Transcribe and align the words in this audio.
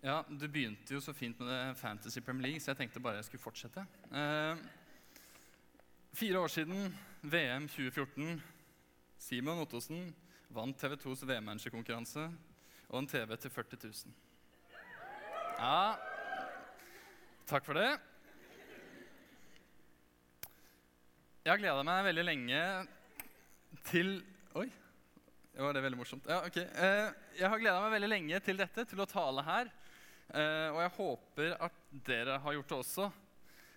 Ja, 0.00 0.24
Du 0.28 0.48
begynte 0.48 0.94
jo 0.94 1.00
så 1.04 1.12
fint 1.12 1.38
med 1.42 1.48
det 1.50 1.76
Fantasy 1.76 2.22
Premier 2.24 2.46
League, 2.46 2.60
så 2.60 2.70
jeg 2.70 2.78
tenkte 2.78 3.02
bare 3.04 3.18
jeg 3.18 3.26
skulle 3.26 3.42
fortsette. 3.42 3.82
Eh, 4.08 4.62
fire 6.16 6.40
år 6.40 6.48
siden, 6.48 6.94
VM 7.20 7.66
2014. 7.68 8.40
Simon 9.20 9.60
Ottosen 9.60 10.14
vant 10.48 10.78
TV 10.80 10.96
2s 10.96 11.26
VM-managerkonkurranse 11.28 12.22
og 12.88 12.96
en 12.98 13.08
TV 13.12 13.36
til 13.36 13.52
40 13.52 13.78
000. 13.84 14.14
Ja, 15.60 15.96
takk 17.50 17.68
for 17.68 17.76
det. 17.76 17.90
Jeg 21.44 21.52
har 21.52 21.60
gleda 21.60 21.84
meg 21.84 22.08
veldig 22.08 22.24
lenge 22.24 22.62
til 23.90 24.14
Oi, 24.56 24.64
var 25.60 25.76
det 25.76 25.84
veldig 25.84 26.00
morsomt. 26.00 26.24
Ja, 26.26 26.40
ok. 26.48 26.56
Eh, 26.56 27.12
jeg 27.36 27.52
har 27.52 27.60
gleda 27.60 27.84
meg 27.84 27.92
veldig 27.98 28.10
lenge 28.10 28.40
til 28.48 28.56
dette, 28.58 28.86
til 28.88 29.04
å 29.04 29.08
tale 29.08 29.44
her. 29.44 29.70
Eh, 30.30 30.68
og 30.70 30.78
jeg 30.84 30.94
håper 30.94 31.56
at 31.66 31.78
dere 32.06 32.38
har 32.42 32.54
gjort 32.54 32.70
det 32.70 32.78
også. 32.78 33.08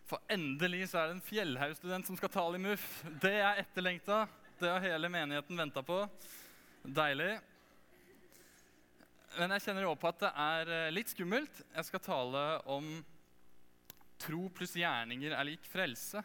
For 0.05 0.21
endelig 0.31 0.89
så 0.91 0.99
er 0.99 1.09
det 1.09 1.15
en 1.17 1.25
Fjellhaug-student 1.25 2.09
som 2.09 2.19
skal 2.19 2.31
tale 2.33 2.59
i 2.59 2.61
MUF. 2.61 2.85
Det 3.23 3.33
er 3.39 3.63
etterlengta. 3.63 4.25
Det 4.59 4.69
har 4.69 4.83
hele 4.83 5.09
menigheten 5.09 5.57
venta 5.57 5.81
på. 5.85 6.03
Deilig. 6.83 7.31
Men 9.39 9.55
jeg 9.55 9.65
kjenner 9.65 9.87
jo 9.87 9.95
på 9.97 10.11
at 10.11 10.21
det 10.21 10.31
er 10.45 10.75
eh, 10.77 10.93
litt 10.93 11.09
skummelt. 11.09 11.63
Jeg 11.73 11.89
skal 11.89 12.05
tale 12.05 12.45
om 12.69 12.93
tro 14.21 14.45
pluss 14.53 14.77
gjerninger 14.77 15.33
er 15.33 15.49
lik 15.49 15.65
frelse. 15.67 16.21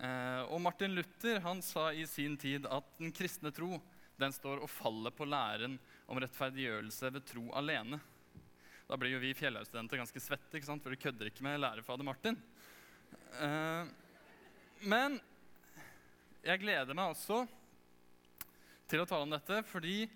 Eh, 0.00 0.42
og 0.50 0.58
Martin 0.64 0.96
Luther 0.96 1.38
han 1.44 1.62
sa 1.62 1.92
i 1.94 2.06
sin 2.08 2.34
tid 2.40 2.66
at 2.66 2.96
den 2.98 3.14
kristne 3.14 3.54
tro 3.54 3.76
den 4.20 4.34
står 4.34 4.64
og 4.64 4.72
faller 4.72 5.14
på 5.14 5.28
læren 5.28 5.78
om 6.10 6.18
rettferdiggjørelse 6.20 7.12
ved 7.14 7.28
tro 7.30 7.46
alene. 7.56 8.00
Da 8.90 8.96
blir 8.98 9.12
jo 9.12 9.20
vi 9.22 9.28
Fjellhaug-studenter 9.38 10.00
ganske 10.00 10.18
svette, 10.18 10.50
ikke 10.58 10.66
sant? 10.66 10.82
for 10.82 10.90
vi 10.90 10.98
kødder 10.98 11.28
ikke 11.30 11.44
med 11.46 11.60
lærerfader 11.62 12.02
Martin. 12.02 12.34
Uh, 13.38 13.86
men 14.82 15.14
jeg 16.42 16.58
gleder 16.58 16.98
meg 16.98 17.12
også 17.12 17.44
til 18.90 19.04
å 19.04 19.06
tale 19.06 19.28
om 19.28 19.36
dette 19.36 19.60
fordi 19.70 20.08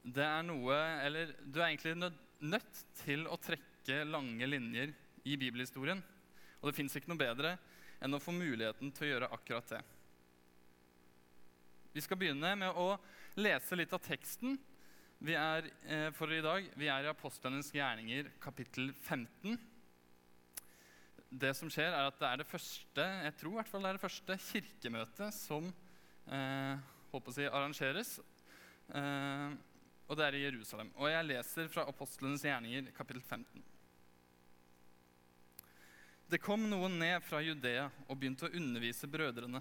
det 0.00 0.24
er 0.24 0.46
noe 0.46 0.78
Eller 1.04 1.34
du 1.44 1.58
er 1.58 1.66
egentlig 1.66 1.92
nødt 2.40 2.80
til 3.02 3.26
å 3.28 3.36
trekke 3.36 4.00
lange 4.08 4.48
linjer 4.48 4.96
i 5.28 5.36
bibelhistorien. 5.36 6.00
Og 6.62 6.70
det 6.70 6.78
fins 6.78 6.96
ikke 6.96 7.12
noe 7.12 7.20
bedre 7.20 7.58
enn 8.00 8.16
å 8.16 8.22
få 8.22 8.32
muligheten 8.32 8.96
til 8.96 9.10
å 9.10 9.12
gjøre 9.12 9.32
akkurat 9.36 9.74
det. 9.76 9.82
Vi 11.92 12.00
skal 12.00 12.16
begynne 12.16 12.56
med 12.64 12.80
å 12.80 12.94
lese 13.36 13.76
litt 13.76 13.92
av 13.92 14.00
teksten 14.08 14.56
vi 15.20 15.34
er, 15.36 15.66
eh, 15.84 16.10
for 16.16 16.32
i 16.32 16.40
dag. 16.40 16.64
Vi 16.80 16.88
er 16.88 17.04
i 17.04 17.10
Apostlenes 17.10 17.68
gjerninger, 17.74 18.30
kapittel 18.40 18.92
15. 18.94 19.58
Det 21.30 21.50
som 21.56 21.68
skjer, 21.70 21.92
er 21.92 22.08
at 22.08 22.18
det 22.18 22.26
er 22.26 22.40
det 22.40 22.46
første 22.48 23.04
jeg 23.04 23.34
tror 23.38 23.52
i 23.52 23.58
hvert 23.60 23.68
fall 23.68 23.84
det 23.84 23.90
er 23.90 23.98
det 23.98 24.02
første 24.02 24.36
kirkemøtet 24.48 25.36
som 25.36 25.68
eh, 26.26 26.80
håper 27.12 27.30
å 27.30 27.34
si, 27.36 27.44
arrangeres. 27.44 28.14
Eh, 28.96 29.50
og 30.08 30.16
det 30.18 30.24
er 30.24 30.38
i 30.38 30.44
Jerusalem. 30.46 30.88
Og 30.96 31.12
jeg 31.12 31.28
leser 31.28 31.68
fra 31.70 31.84
Apostlenes 31.92 32.46
gjerninger, 32.48 32.88
kapittel 32.96 33.22
15. 33.22 33.62
Det 36.30 36.40
kom 36.40 36.64
noen 36.70 36.96
ned 36.98 37.20
fra 37.26 37.42
Judea 37.44 37.90
og 38.06 38.16
begynte 38.16 38.48
å 38.48 38.56
undervise 38.56 39.10
brødrene. 39.10 39.60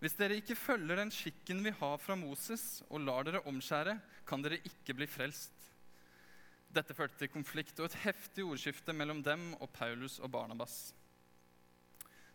Hvis 0.00 0.16
dere 0.16 0.38
ikke 0.40 0.56
følger 0.56 0.96
den 0.96 1.10
skikken 1.12 1.60
vi 1.64 1.72
har 1.76 1.98
fra 2.00 2.16
Moses, 2.16 2.80
og 2.88 3.02
lar 3.04 3.26
dere 3.26 3.42
omskjære, 3.48 3.98
kan 4.26 4.40
dere 4.40 4.62
ikke 4.64 4.96
bli 4.96 5.08
frelst. 5.10 5.52
Dette 6.72 6.94
førte 6.96 7.18
til 7.18 7.32
konflikt 7.32 7.80
og 7.82 7.90
et 7.90 7.98
heftig 8.06 8.46
ordskifte 8.46 8.94
mellom 8.96 9.20
dem 9.26 9.50
og 9.58 9.68
Paulus 9.74 10.16
og 10.22 10.30
Barnabas. 10.32 10.94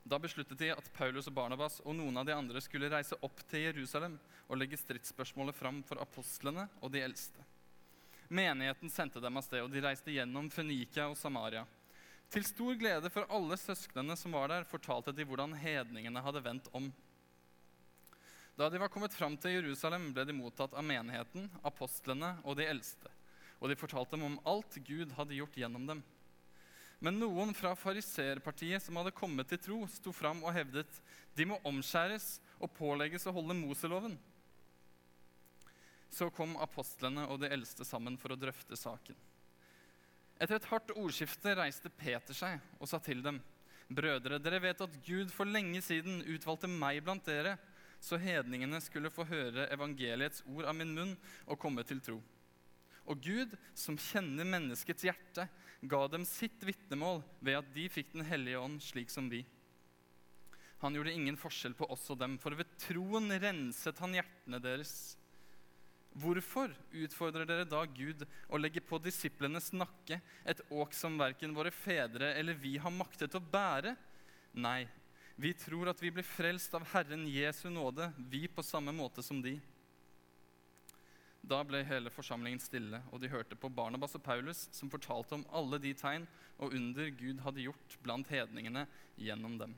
Da 0.06 0.20
besluttet 0.22 0.60
de 0.60 0.70
at 0.70 0.90
Paulus 0.94 1.26
og 1.32 1.34
Barnabas 1.34 1.80
og 1.82 1.96
noen 1.98 2.20
av 2.22 2.28
de 2.28 2.36
andre 2.36 2.62
skulle 2.62 2.92
reise 2.92 3.18
opp 3.26 3.40
til 3.50 3.64
Jerusalem 3.66 4.20
og 4.46 4.60
legge 4.60 4.78
stridsspørsmålet 4.78 5.58
fram 5.58 5.80
for 5.88 6.04
apostlene 6.04 6.68
og 6.84 6.94
de 6.94 7.02
eldste. 7.02 7.42
Menigheten 8.30 8.92
sendte 8.94 9.22
dem 9.22 9.38
av 9.38 9.46
sted, 9.46 9.64
og 9.66 9.74
de 9.74 9.82
reiste 9.82 10.14
gjennom 10.14 10.52
Fønikia 10.54 11.08
og 11.10 11.18
Samaria. 11.18 11.64
Til 12.30 12.46
stor 12.46 12.78
glede 12.78 13.10
for 13.14 13.26
alle 13.34 13.58
søsknene 13.58 14.18
som 14.18 14.34
var 14.38 14.50
der, 14.54 14.70
fortalte 14.70 15.14
de 15.14 15.26
hvordan 15.26 15.54
hedningene 15.58 16.22
hadde 16.26 16.44
vendt 16.46 16.70
om. 16.78 16.92
Da 18.56 18.70
de 18.70 18.80
var 18.80 18.88
kommet 18.88 19.14
fram 19.14 19.36
til 19.36 19.58
Jerusalem, 19.58 20.14
ble 20.16 20.24
de 20.28 20.34
mottatt 20.36 20.76
av 20.78 20.86
menigheten, 20.88 21.50
apostlene 21.68 22.38
og 22.48 22.56
de 22.56 22.68
eldste. 22.72 23.12
Og 23.60 23.68
de 23.72 23.76
fortalte 23.80 24.16
dem 24.16 24.24
om 24.30 24.38
alt 24.48 24.78
Gud 24.88 25.12
hadde 25.18 25.36
gjort 25.36 25.58
gjennom 25.60 25.88
dem. 25.90 26.04
Men 27.04 27.20
noen 27.20 27.52
fra 27.56 27.74
fariserpartiet 27.76 28.86
som 28.86 28.96
hadde 29.00 29.14
kommet 29.16 29.50
til 29.52 29.60
tro, 29.60 29.82
sto 29.92 30.14
fram 30.16 30.40
og 30.46 30.56
hevdet 30.56 31.02
de 31.36 31.48
må 31.50 31.60
omskjæres 31.68 32.38
og 32.64 32.72
pålegges 32.78 33.28
å 33.28 33.36
holde 33.36 33.58
Moseloven. 33.60 34.16
Så 36.16 36.30
kom 36.32 36.56
apostlene 36.64 37.28
og 37.28 37.42
de 37.44 37.52
eldste 37.52 37.84
sammen 37.84 38.16
for 38.16 38.32
å 38.32 38.40
drøfte 38.40 38.80
saken. 38.80 39.18
Etter 40.40 40.56
et 40.56 40.70
hardt 40.72 40.96
ordskifte 40.96 41.56
reiste 41.60 41.92
Peter 41.92 42.36
seg 42.36 42.64
og 42.80 42.88
sa 42.88 43.02
til 43.04 43.20
dem.: 43.24 43.42
Brødre, 43.92 44.40
dere 44.40 44.62
vet 44.64 44.82
at 44.82 44.96
Gud 45.06 45.32
for 45.32 45.48
lenge 45.48 45.82
siden 45.84 46.24
utvalgte 46.24 46.72
meg 46.72 47.04
blant 47.04 47.28
dere, 47.28 47.58
så 48.06 48.20
hedningene 48.22 48.78
skulle 48.84 49.10
få 49.14 49.26
høre 49.26 49.66
evangeliets 49.74 50.44
ord 50.54 50.70
av 50.70 50.78
min 50.78 50.94
munn 50.94 51.16
og 51.48 51.60
komme 51.62 51.86
til 51.88 52.04
tro. 52.06 52.20
Og 53.10 53.22
Gud, 53.22 53.52
som 53.78 53.98
kjenner 54.02 54.48
menneskets 54.50 55.06
hjerte, 55.06 55.48
ga 55.86 56.06
dem 56.10 56.26
sitt 56.26 56.64
vitnemål 56.66 57.22
ved 57.40 57.60
at 57.60 57.68
de 57.76 57.90
fikk 57.92 58.14
Den 58.16 58.26
hellige 58.26 58.62
ånd 58.62 58.82
slik 58.82 59.12
som 59.14 59.30
vi. 59.30 59.44
Han 60.82 60.96
gjorde 60.98 61.14
ingen 61.14 61.38
forskjell 61.38 61.76
på 61.78 61.88
oss 61.94 62.08
og 62.14 62.20
dem, 62.22 62.38
for 62.42 62.54
ved 62.58 62.70
troen 62.82 63.30
renset 63.42 64.02
han 64.02 64.18
hjertene 64.18 64.60
deres. 64.62 65.16
Hvorfor 66.16 66.72
utfordrer 66.96 67.48
dere 67.48 67.68
da 67.68 67.82
Gud 67.92 68.22
å 68.48 68.60
legge 68.60 68.84
på 68.86 69.00
disiplenes 69.04 69.72
nakke 69.76 70.22
et 70.48 70.62
åk 70.72 70.94
som 70.96 71.18
verken 71.20 71.56
våre 71.58 71.74
fedre 71.76 72.32
eller 72.40 72.56
vi 72.60 72.78
har 72.80 72.94
maktet 72.94 73.36
å 73.36 73.42
bære? 73.44 73.96
Nei, 74.56 74.86
vi 75.36 75.54
tror 75.54 75.92
at 75.92 76.02
vi 76.02 76.12
blir 76.16 76.24
frelst 76.28 76.74
av 76.78 76.86
Herren 76.94 77.26
Jesu 77.28 77.68
nåde, 77.70 78.12
vi 78.18 78.48
på 78.48 78.64
samme 78.64 78.94
måte 78.96 79.24
som 79.24 79.42
de. 79.44 79.58
Da 81.46 81.60
ble 81.68 81.84
hele 81.86 82.10
forsamlingen 82.10 82.62
stille, 82.64 83.02
og 83.14 83.20
de 83.22 83.30
hørte 83.30 83.58
på 83.60 83.70
Barnabas 83.70 84.16
og 84.18 84.24
Paulus, 84.26 84.64
som 84.74 84.90
fortalte 84.90 85.36
om 85.38 85.44
alle 85.54 85.78
de 85.84 85.92
tegn 85.94 86.24
og 86.58 86.74
under 86.74 87.12
Gud 87.20 87.44
hadde 87.46 87.68
gjort 87.68 87.98
blant 88.02 88.32
hedningene 88.32 88.88
gjennom 89.20 89.60
dem. 89.60 89.76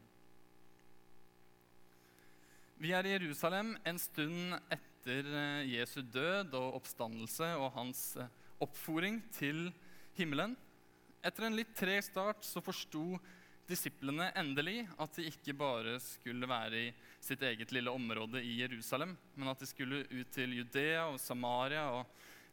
Vi 2.78 2.94
er 2.94 3.09
i 3.09 3.16
Jerusalem 3.16 3.73
en 3.90 3.97
stund 3.97 4.53
etter 4.69 5.25
eh, 5.25 5.69
Jesu 5.73 6.03
død 6.06 6.53
og 6.59 6.78
oppstandelse 6.78 7.50
og 7.57 7.72
hans 7.73 8.01
eh, 8.22 8.29
oppforing 8.62 9.17
til 9.34 9.72
himmelen. 10.19 10.53
Etter 11.25 11.47
en 11.47 11.57
litt 11.57 11.73
treg 11.75 12.06
start 12.06 12.46
så 12.46 12.62
forsto 12.62 13.17
disiplene 13.67 14.29
endelig 14.39 14.85
at 15.00 15.17
de 15.17 15.28
ikke 15.28 15.55
bare 15.57 15.97
skulle 16.03 16.47
være 16.50 16.79
i 16.88 16.94
sitt 17.23 17.41
eget 17.44 17.73
lille 17.75 17.91
område 17.91 18.41
i 18.44 18.61
Jerusalem, 18.61 19.16
men 19.35 19.51
at 19.51 19.59
de 19.59 19.67
skulle 19.69 20.05
ut 20.07 20.31
til 20.33 20.55
Judea 20.59 21.07
og 21.09 21.19
Samaria 21.19 21.89
og 21.91 22.05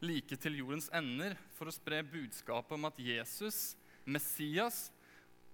like 0.03 0.35
til 0.35 0.59
jordens 0.59 0.89
ender 0.93 1.37
for 1.55 1.71
å 1.71 1.73
spre 1.75 2.01
budskapet 2.03 2.75
om 2.75 2.87
at 2.89 2.99
Jesus, 2.99 3.75
Messias, 4.05 4.89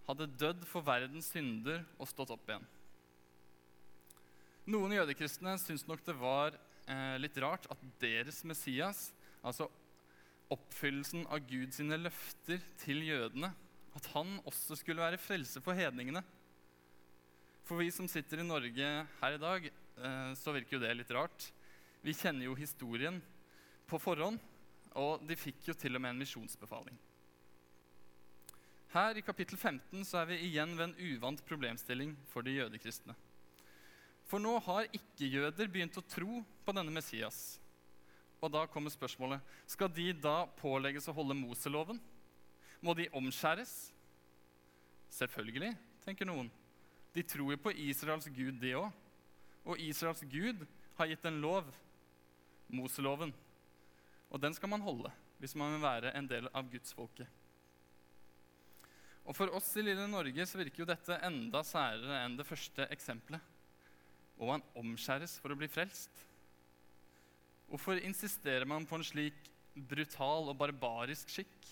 hadde 0.08 0.32
dødd 0.34 0.66
for 0.68 0.84
verdens 0.84 1.30
synder 1.32 1.84
og 2.02 2.10
stått 2.10 2.34
opp 2.34 2.50
igjen. 2.50 2.66
Noen 4.72 4.96
jødekristne 4.98 5.56
syntes 5.62 5.88
nok 5.90 6.02
det 6.06 6.16
var 6.18 6.58
eh, 6.90 7.18
litt 7.22 7.38
rart 7.42 7.68
at 7.72 7.86
deres 8.02 8.42
Messias, 8.48 9.10
altså 9.42 9.70
oppfyllelsen 10.52 11.26
av 11.32 11.46
Guds 11.48 11.80
løfter 11.80 12.64
til 12.82 13.06
jødene, 13.08 13.54
at 13.98 14.08
han 14.14 14.38
også 14.48 14.78
skulle 14.80 15.04
være 15.04 15.20
frelse 15.20 15.62
for 15.64 15.76
hedningene. 15.78 16.24
For 17.68 17.82
vi 17.82 17.92
som 17.94 18.08
sitter 18.10 18.42
i 18.42 18.48
Norge 18.48 18.90
her 19.22 19.36
i 19.36 19.42
dag, 19.42 19.68
eh, 19.68 20.32
så 20.36 20.56
virker 20.56 20.78
jo 20.78 20.84
det 20.84 20.96
litt 20.98 21.14
rart. 21.16 21.52
Vi 22.02 22.16
kjenner 22.18 22.48
jo 22.48 22.58
historien 22.58 23.20
på 23.88 24.00
forhånd, 24.02 24.40
og 24.98 25.24
de 25.28 25.38
fikk 25.40 25.70
jo 25.70 25.78
til 25.78 25.96
og 25.96 26.04
med 26.04 26.16
en 26.16 26.22
misjonsbefaling. 26.24 26.98
Her 28.92 29.16
i 29.16 29.24
kapittel 29.24 29.56
15 29.56 30.04
så 30.04 30.20
er 30.20 30.32
vi 30.34 30.42
igjen 30.50 30.74
ved 30.76 30.90
en 30.90 31.14
uvant 31.14 31.44
problemstilling 31.48 32.16
for 32.28 32.44
de 32.44 32.58
jødekristne. 32.58 33.16
For 34.28 34.40
nå 34.40 34.58
har 34.66 34.90
ikke-jøder 34.92 35.70
begynt 35.72 36.00
å 36.00 36.04
tro 36.08 36.42
på 36.66 36.76
denne 36.76 36.92
Messias. 36.92 37.60
Og 38.42 38.52
da 38.52 38.66
kommer 38.68 38.92
spørsmålet 38.92 39.44
skal 39.70 39.92
de 39.94 40.10
da 40.18 40.44
pålegges 40.60 41.08
å 41.08 41.16
holde 41.16 41.38
Moseloven. 41.38 42.02
Må 42.82 42.96
de 42.98 43.10
omskjæres? 43.14 43.92
Selvfølgelig, 45.12 45.76
tenker 46.06 46.26
noen. 46.26 46.50
De 47.14 47.24
tror 47.28 47.54
jo 47.54 47.60
på 47.62 47.74
Israels 47.86 48.30
gud, 48.32 48.56
de 48.62 48.76
òg. 48.80 48.90
Og 49.68 49.80
Israels 49.80 50.24
gud 50.32 50.64
har 50.98 51.12
gitt 51.12 51.26
en 51.30 51.42
lov, 51.44 51.68
Moseloven. 52.72 53.34
Og 54.32 54.40
den 54.42 54.54
skal 54.56 54.72
man 54.72 54.82
holde. 54.82 55.12
hvis 55.42 55.56
man 55.58 55.74
vil 55.74 55.82
være 55.82 56.12
en 56.14 56.28
del 56.30 56.46
av 56.54 56.68
gudsfolket. 56.70 57.26
Og 59.26 59.34
For 59.34 59.50
oss 59.58 59.72
i 59.78 59.82
lille 59.82 60.06
Norge 60.10 60.46
så 60.46 60.60
virker 60.60 60.84
jo 60.84 60.90
dette 60.90 61.18
enda 61.26 61.64
særere 61.66 62.20
enn 62.28 62.36
det 62.38 62.46
første 62.46 62.86
eksempelet. 62.94 63.42
Og 64.38 64.52
man 64.52 64.66
omskjæres 64.78 65.40
for 65.42 65.54
å 65.54 65.58
bli 65.58 65.70
frelst. 65.70 66.14
Hvorfor 67.72 68.02
insisterer 68.06 68.70
man 68.70 68.86
på 68.86 69.00
en 69.00 69.08
slik 69.08 69.50
brutal 69.74 70.52
og 70.52 70.60
barbarisk 70.62 71.34
skikk? 71.34 71.72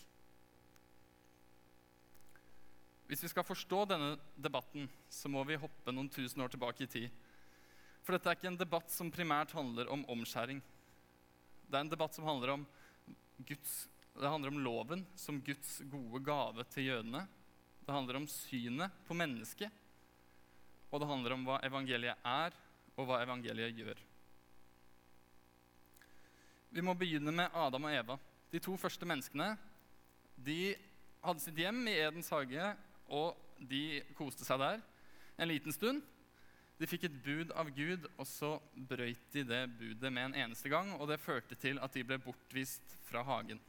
Hvis 3.09 3.23
vi 3.25 3.31
skal 3.31 3.45
forstå 3.45 3.85
denne 3.89 4.11
debatten, 4.37 4.85
så 5.09 5.29
må 5.33 5.41
vi 5.49 5.57
hoppe 5.57 5.93
noen 5.93 6.11
tusen 6.13 6.43
år 6.45 6.51
tilbake 6.53 6.85
i 6.85 6.89
tid. 6.89 7.07
For 8.05 8.13
dette 8.13 8.29
er 8.29 8.37
ikke 8.37 8.51
en 8.51 8.59
debatt 8.59 8.91
som 8.93 9.09
primært 9.09 9.55
handler 9.57 9.89
om 9.89 10.03
omskjæring. 10.13 10.59
Det 11.65 11.73
er 11.73 11.85
en 11.85 11.89
debatt 11.89 12.13
som 12.13 12.27
handler 12.29 12.53
om, 12.53 12.65
Guds, 13.49 13.73
handler 14.13 14.53
om 14.53 14.59
loven 14.61 15.01
som 15.17 15.39
Guds 15.41 15.79
gode 15.89 16.21
gave 16.25 16.65
til 16.69 16.85
jødene. 16.91 17.23
Det 17.81 17.95
handler 17.95 18.19
om 18.19 18.27
synet 18.29 18.99
på 19.07 19.17
mennesket. 19.17 19.73
Og 20.93 21.01
det 21.01 21.09
handler 21.09 21.33
om 21.33 21.47
hva 21.47 21.57
evangeliet 21.65 22.29
er, 22.29 22.53
og 22.93 23.09
hva 23.09 23.23
evangeliet 23.23 23.77
gjør. 23.77 24.03
Vi 26.69 26.85
må 26.85 26.93
begynne 26.93 27.33
med 27.33 27.57
Adam 27.57 27.89
og 27.89 27.95
Eva. 27.95 28.19
De 28.53 28.61
to 28.61 28.75
første 28.77 29.05
menneskene 29.09 29.55
de 30.37 30.75
hadde 31.23 31.41
sitt 31.43 31.57
hjem 31.57 31.81
i 31.89 31.97
Edens 31.97 32.29
hage, 32.33 32.69
og 33.09 33.37
de 33.59 34.01
koste 34.17 34.45
seg 34.47 34.61
der 34.61 34.81
en 35.39 35.49
liten 35.51 35.73
stund. 35.75 36.03
De 36.79 36.87
fikk 36.87 37.09
et 37.09 37.17
bud 37.23 37.51
av 37.59 37.71
Gud, 37.75 38.05
og 38.15 38.27
så 38.27 38.53
brøyt 38.73 39.25
de 39.33 39.43
det 39.47 39.63
budet 39.79 40.11
med 40.13 40.29
en 40.29 40.37
eneste 40.45 40.71
gang. 40.71 40.93
Og 40.95 41.09
det 41.11 41.19
førte 41.19 41.57
til 41.59 41.79
at 41.83 41.95
de 41.95 42.05
ble 42.07 42.19
bortvist 42.23 42.95
fra 43.09 43.23
hagen. 43.27 43.59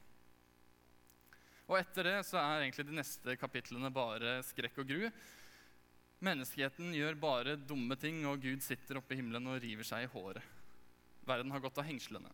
Og 1.67 1.77
etter 1.79 2.07
det 2.07 2.17
så 2.27 2.39
er 2.39 2.65
egentlig 2.65 2.87
de 2.87 2.95
neste 2.95 3.35
kapitlene 3.39 3.91
bare 3.95 4.39
skrekk 4.47 4.81
og 4.83 4.89
gru. 4.89 5.05
Menneskeheten 6.23 6.91
gjør 6.95 7.19
bare 7.19 7.57
dumme 7.59 7.95
ting, 7.99 8.23
og 8.29 8.43
Gud 8.43 8.63
sitter 8.63 8.99
oppe 8.99 9.15
i 9.15 9.19
himmelen 9.19 9.47
og 9.51 9.59
river 9.63 9.87
seg 9.87 10.05
i 10.05 10.11
håret. 10.11 10.43
Verden 11.27 11.51
har 11.53 11.63
gått 11.63 11.79
av 11.79 11.87
hengslene. 11.87 12.31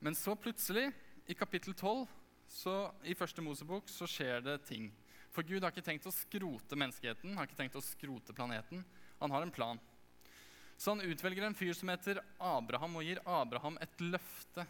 Men 0.00 0.16
så 0.16 0.36
plutselig, 0.36 0.88
i 1.28 1.36
kapittel 1.36 1.76
12 1.76 2.08
så, 2.50 2.90
i 3.06 3.14
første 3.14 3.42
Mosebok, 3.44 3.88
så 3.90 4.08
skjer 4.10 4.42
det 4.42 4.56
ting. 4.66 4.90
For 5.30 5.46
Gud 5.46 5.62
har 5.62 5.70
ikke 5.70 5.86
tenkt 5.86 6.08
å 6.10 6.14
skrote 6.14 6.78
menneskeheten, 6.78 7.36
har 7.38 7.46
ikke 7.46 7.60
tenkt 7.60 7.78
å 7.78 7.84
skrote 7.84 8.34
planeten. 8.34 8.82
Han 9.20 9.30
har 9.30 9.46
en 9.46 9.54
plan. 9.54 9.78
Så 10.80 10.94
han 10.94 11.04
utvelger 11.04 11.46
en 11.46 11.54
fyr 11.54 11.76
som 11.76 11.92
heter 11.92 12.18
Abraham, 12.42 12.98
og 12.98 13.06
gir 13.06 13.22
Abraham 13.22 13.78
et 13.84 14.02
løfte. 14.02 14.64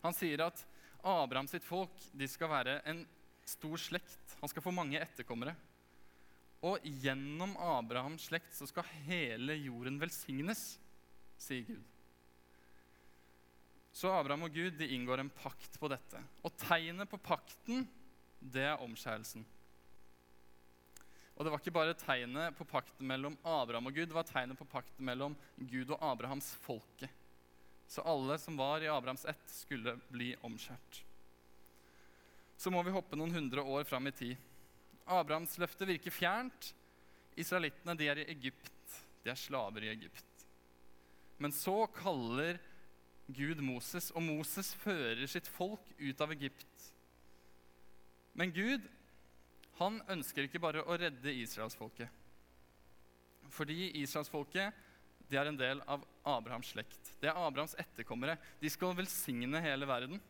Han 0.00 0.16
sier 0.16 0.46
at 0.46 0.64
Abraham 1.04 1.50
sitt 1.50 1.66
folk 1.66 1.92
de 2.16 2.28
skal 2.30 2.52
være 2.54 2.78
en 2.88 3.04
stor 3.48 3.76
slekt. 3.82 4.38
Han 4.40 4.48
skal 4.48 4.64
få 4.64 4.72
mange 4.72 5.00
etterkommere. 5.02 5.52
Og 6.64 6.82
gjennom 7.02 7.52
Abrahams 7.60 8.30
slekt 8.30 8.56
så 8.56 8.66
skal 8.66 8.88
hele 9.04 9.58
jorden 9.60 10.00
velsignes, 10.00 10.78
sier 11.38 11.68
Gud. 11.68 11.97
Så 13.98 14.10
Abraham 14.14 14.46
og 14.46 14.54
Gud 14.54 14.76
de 14.78 14.86
inngår 14.94 15.24
en 15.24 15.30
pakt 15.40 15.74
på 15.80 15.88
dette. 15.90 16.20
Og 16.46 16.54
tegnet 16.60 17.10
på 17.10 17.18
pakten, 17.18 17.82
det 18.38 18.62
er 18.68 18.82
omskjærelsen. 18.84 19.42
Og 21.34 21.46
det 21.46 21.50
var 21.50 21.62
ikke 21.62 21.74
bare 21.74 21.96
tegnet 21.98 22.54
på 22.58 22.66
pakten 22.66 23.06
mellom 23.10 23.34
Abraham 23.42 23.90
og 23.90 23.96
Gud, 23.96 24.06
det 24.10 24.14
var 24.14 24.26
tegnet 24.26 24.58
på 24.58 24.66
pakten 24.70 25.06
mellom 25.06 25.34
Gud 25.56 25.90
og 25.94 26.04
Abrahams 26.12 26.52
folke. 26.62 27.10
Så 27.90 28.04
alle 28.06 28.36
som 28.38 28.58
var 28.58 28.84
i 28.84 28.90
Abrahams 28.90 29.26
ett, 29.26 29.50
skulle 29.50 29.96
bli 30.12 30.32
omskjært. 30.46 31.02
Så 32.58 32.70
må 32.74 32.82
vi 32.86 32.94
hoppe 32.94 33.18
noen 33.18 33.34
hundre 33.34 33.62
år 33.66 33.86
fram 33.88 34.10
i 34.10 34.14
tid. 34.14 34.34
Abrahams 35.06 35.56
løfte 35.58 35.86
virker 35.88 36.14
fjernt. 36.14 36.72
Israelittene 37.38 37.98
de 37.98 38.10
er 38.10 38.22
i 38.22 38.30
Egypt. 38.34 38.98
De 39.24 39.30
er 39.32 39.38
slaver 39.38 39.86
i 39.86 39.92
Egypt. 39.94 40.46
Men 41.38 41.54
så 41.54 41.86
kaller 41.94 42.58
Gud 43.28 43.60
Moses, 43.60 44.10
og 44.16 44.24
Moses 44.24 44.72
fører 44.80 45.26
sitt 45.28 45.48
folk 45.52 45.84
ut 46.00 46.22
av 46.24 46.32
Egypt. 46.32 46.86
Men 48.38 48.54
Gud 48.54 48.86
han 49.78 50.00
ønsker 50.10 50.46
ikke 50.46 50.62
bare 50.62 50.82
å 50.82 50.96
redde 50.98 51.34
israelsfolket. 51.44 52.10
Fordi 53.54 53.92
israelsfolket 54.00 54.84
de 55.28 55.36
er 55.36 55.50
en 55.50 55.58
del 55.60 55.80
av 55.84 56.04
Abrahams 56.26 56.72
slekt. 56.72 57.12
Det 57.20 57.28
er 57.28 57.36
Abrahams 57.36 57.76
etterkommere. 57.78 58.38
De 58.60 58.70
skal 58.72 58.96
velsigne 58.96 59.60
hele 59.62 59.86
verden. 59.88 60.20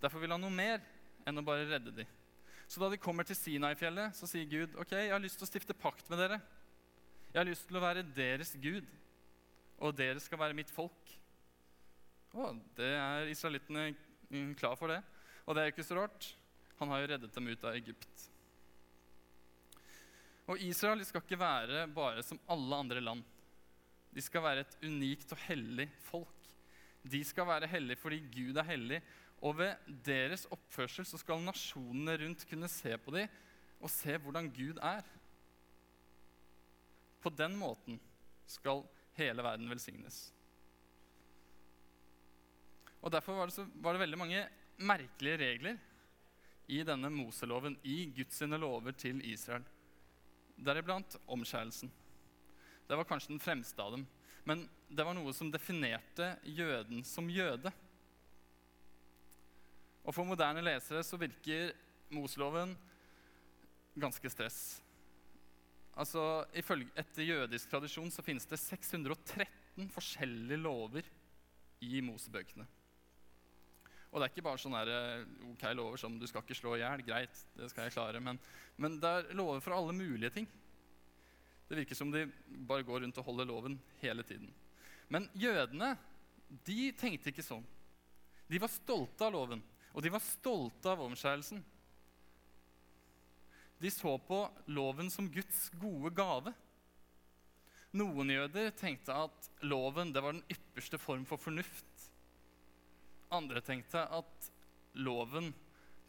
Derfor 0.00 0.22
vil 0.22 0.34
han 0.34 0.42
noe 0.44 0.52
mer 0.52 0.82
enn 1.28 1.40
å 1.40 1.44
bare 1.44 1.68
redde 1.68 1.94
dem. 2.02 2.16
Så 2.70 2.78
da 2.82 2.90
de 2.92 3.00
kommer 3.02 3.26
til 3.26 3.34
Sinai-fjellet, 3.34 4.14
så 4.14 4.28
sier 4.30 4.46
Gud 4.46 4.76
ok, 4.78 4.92
jeg 4.94 5.14
har 5.14 5.22
lyst 5.22 5.40
til 5.40 5.48
å 5.48 5.50
stifte 5.50 5.74
pakt 5.74 6.06
med 6.12 6.20
dere. 6.22 6.38
Jeg 7.32 7.40
har 7.40 7.48
lyst 7.48 7.66
til 7.66 7.78
å 7.80 7.82
være 7.82 8.04
deres 8.14 8.52
Gud, 8.62 8.86
og 9.80 9.96
dere 9.98 10.22
skal 10.22 10.38
være 10.38 10.56
mitt 10.58 10.70
folk. 10.70 11.16
Å, 12.30 12.52
det 12.78 12.90
er 12.94 13.30
israelittene 13.32 13.90
klar 14.58 14.76
for 14.78 14.92
det. 14.92 15.00
Og 15.46 15.56
det 15.56 15.62
er 15.62 15.70
jo 15.70 15.74
ikke 15.74 15.88
så 15.88 15.98
rart. 15.98 16.28
Han 16.80 16.92
har 16.92 17.02
jo 17.02 17.08
reddet 17.12 17.34
dem 17.34 17.48
ut 17.50 17.64
av 17.66 17.76
Egypt. 17.78 18.26
Og 20.50 20.62
Israel 20.66 21.02
skal 21.06 21.22
ikke 21.22 21.38
være 21.38 21.84
bare 21.94 22.22
som 22.26 22.40
alle 22.50 22.78
andre 22.84 23.02
land. 23.02 23.24
De 24.10 24.22
skal 24.24 24.42
være 24.42 24.64
et 24.64 24.78
unikt 24.82 25.34
og 25.34 25.42
hellig 25.46 25.86
folk. 26.08 26.48
De 27.02 27.20
skal 27.24 27.46
være 27.48 27.70
hellige 27.70 28.00
fordi 28.00 28.18
Gud 28.34 28.58
er 28.58 28.70
hellig. 28.72 29.02
Og 29.40 29.56
ved 29.60 29.92
deres 30.04 30.46
oppførsel 30.52 31.06
så 31.08 31.20
skal 31.20 31.42
nasjonene 31.44 32.18
rundt 32.24 32.44
kunne 32.50 32.68
se 32.70 32.96
på 33.00 33.14
dem 33.14 33.30
og 33.80 33.88
se 33.92 34.16
hvordan 34.20 34.50
Gud 34.52 34.80
er. 34.84 35.06
På 37.20 37.32
den 37.32 37.56
måten 37.56 38.00
skal 38.48 38.84
hele 39.16 39.44
verden 39.44 39.70
velsignes. 39.70 40.28
Og 43.00 43.12
Derfor 43.12 43.38
var 43.38 43.48
det, 43.48 43.56
så, 43.56 43.66
var 43.80 43.96
det 43.96 44.02
veldig 44.04 44.18
mange 44.20 44.42
merkelige 44.80 45.40
regler 45.40 45.78
i 46.70 46.82
denne 46.86 47.10
Moseloven, 47.12 47.76
i 47.82 48.04
Guds 48.14 48.40
lover 48.40 48.92
til 48.92 49.20
Israel. 49.26 49.64
Deriblant 50.60 51.16
omskjærelsen. 51.26 51.90
Det 52.88 52.98
var 52.98 53.08
kanskje 53.08 53.32
den 53.32 53.42
fremste 53.42 53.82
av 53.82 53.94
dem. 53.96 54.06
Men 54.44 54.66
det 54.88 55.04
var 55.04 55.14
noe 55.16 55.32
som 55.36 55.50
definerte 55.52 56.34
jøden 56.44 57.04
som 57.04 57.28
jøde. 57.30 57.72
Og 60.04 60.14
For 60.14 60.26
moderne 60.26 60.64
lesere 60.64 61.02
så 61.06 61.18
virker 61.20 61.72
Moseloven 62.10 62.74
ganske 64.00 64.30
stress. 64.32 64.80
Altså, 65.94 66.44
Etter 66.54 67.26
jødisk 67.26 67.70
tradisjon 67.70 68.10
så 68.10 68.24
finnes 68.24 68.46
det 68.48 68.58
613 68.62 69.90
forskjellige 69.92 70.60
lover 70.60 71.06
i 71.84 72.00
Mosebøkene. 72.04 72.66
Og 74.10 74.18
det 74.18 74.26
er 74.26 74.32
ikke 74.32 74.46
bare 74.48 74.58
sånne 74.58 74.80
eh, 74.90 75.26
ok 75.52 75.64
lover 75.78 76.00
som 76.02 76.18
'du 76.18 76.26
skal 76.26 76.42
ikke 76.42 76.58
slå 76.58 76.74
i 76.74 76.82
hjel'. 76.82 77.06
Greit, 77.06 77.44
det 77.56 77.70
skal 77.70 77.86
jeg 77.86 77.94
klare. 77.94 78.20
Men, 78.20 78.40
men 78.76 78.98
det 79.00 79.10
er 79.10 79.34
lover 79.38 79.60
for 79.62 79.76
alle 79.76 79.94
mulige 79.94 80.30
ting. 80.34 80.48
Det 81.68 81.78
virker 81.78 81.94
som 81.94 82.10
de 82.10 82.24
bare 82.66 82.82
går 82.82 83.04
rundt 83.04 83.18
og 83.18 83.24
holder 83.24 83.46
loven 83.46 83.80
hele 84.00 84.22
tiden. 84.26 84.50
Men 85.08 85.28
jødene 85.34 85.96
de 86.66 86.90
tenkte 86.98 87.30
ikke 87.30 87.46
sånn. 87.46 87.66
De 88.50 88.58
var 88.58 88.72
stolte 88.72 89.22
av 89.22 89.32
loven, 89.32 89.62
og 89.94 90.02
de 90.02 90.10
var 90.10 90.22
stolte 90.24 90.90
av 90.90 91.02
omskjærelsen. 91.04 91.62
De 93.80 93.90
så 93.94 94.16
på 94.18 94.40
loven 94.66 95.08
som 95.14 95.30
Guds 95.30 95.68
gode 95.78 96.10
gave. 96.10 96.52
Noen 97.94 98.34
jøder 98.34 98.74
tenkte 98.74 99.14
at 99.14 99.48
loven 99.62 100.10
det 100.14 100.22
var 100.22 100.34
den 100.34 100.44
ypperste 100.50 100.98
form 100.98 101.22
for 101.26 101.38
fornuft 101.38 101.86
andre 103.34 103.62
tenkte 103.64 104.04
at 104.06 104.50
loven 104.98 105.52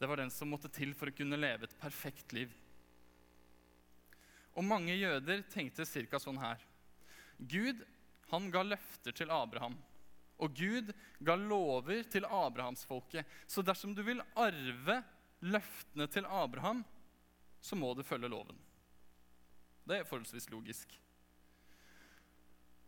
det 0.02 0.08
var 0.10 0.18
den 0.18 0.32
som 0.34 0.50
måtte 0.50 0.66
til 0.72 0.96
for 0.98 1.12
å 1.12 1.14
kunne 1.14 1.38
leve 1.38 1.68
et 1.68 1.74
perfekt 1.78 2.32
liv. 2.34 2.50
Og 4.58 4.66
mange 4.66 4.96
jøder 4.96 5.44
tenkte 5.52 5.86
ca. 5.86 6.18
sånn 6.18 6.40
her. 6.42 6.58
Gud 7.38 7.84
han 8.32 8.48
ga 8.50 8.64
løfter 8.66 9.14
til 9.14 9.30
Abraham. 9.30 9.76
Og 10.42 10.56
Gud 10.58 10.90
ga 11.22 11.36
lover 11.38 12.02
til 12.10 12.26
abrahamsfolket. 12.26 13.28
Så 13.46 13.62
dersom 13.62 13.94
du 13.94 14.02
vil 14.02 14.24
arve 14.34 14.98
løftene 15.46 16.08
til 16.10 16.26
Abraham, 16.26 16.82
så 17.62 17.78
må 17.78 17.94
du 17.94 18.02
følge 18.02 18.30
loven. 18.32 18.58
Det 19.86 20.00
er 20.00 20.08
forholdsvis 20.08 20.50
logisk. 20.50 20.98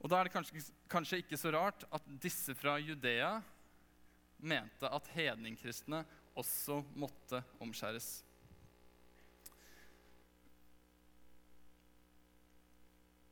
Og 0.03 0.11
Da 0.11 0.19
er 0.19 0.27
det 0.27 0.35
kanskje, 0.35 0.61
kanskje 0.91 1.23
ikke 1.23 1.39
så 1.41 1.55
rart 1.55 1.87
at 1.95 2.11
disse 2.21 2.55
fra 2.59 2.75
Judea 2.83 3.39
mente 4.45 4.91
at 4.91 5.11
hedningkristne 5.15 6.05
også 6.39 6.81
måtte 6.99 7.41
omskjæres. 7.63 8.23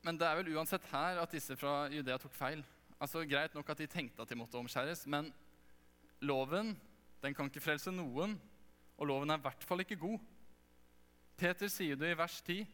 Men 0.02 0.18
det 0.18 0.26
er 0.26 0.38
vel 0.40 0.54
uansett 0.56 0.86
her 0.90 1.20
at 1.22 1.34
disse 1.34 1.54
fra 1.58 1.86
Judea 1.92 2.18
tok 2.18 2.34
feil. 2.34 2.64
Altså, 2.98 3.22
Greit 3.26 3.54
nok 3.54 3.70
at 3.70 3.82
de 3.82 3.90
tenkte 3.90 4.22
at 4.22 4.30
de 4.30 4.38
måtte 4.38 4.58
omskjæres, 4.58 5.06
men 5.06 5.30
loven 6.22 6.74
den 7.22 7.34
kan 7.34 7.46
ikke 7.46 7.62
frelse 7.62 7.92
noen, 7.94 8.34
og 8.98 9.06
loven 9.06 9.30
er 9.30 9.38
i 9.38 9.44
hvert 9.44 9.66
fall 9.66 9.82
ikke 9.84 10.00
god. 10.02 10.18
Peter 11.38 11.70
sier 11.70 11.98
det 11.98 12.12
i 12.12 12.18
vers 12.18 12.40
10. 12.42 12.64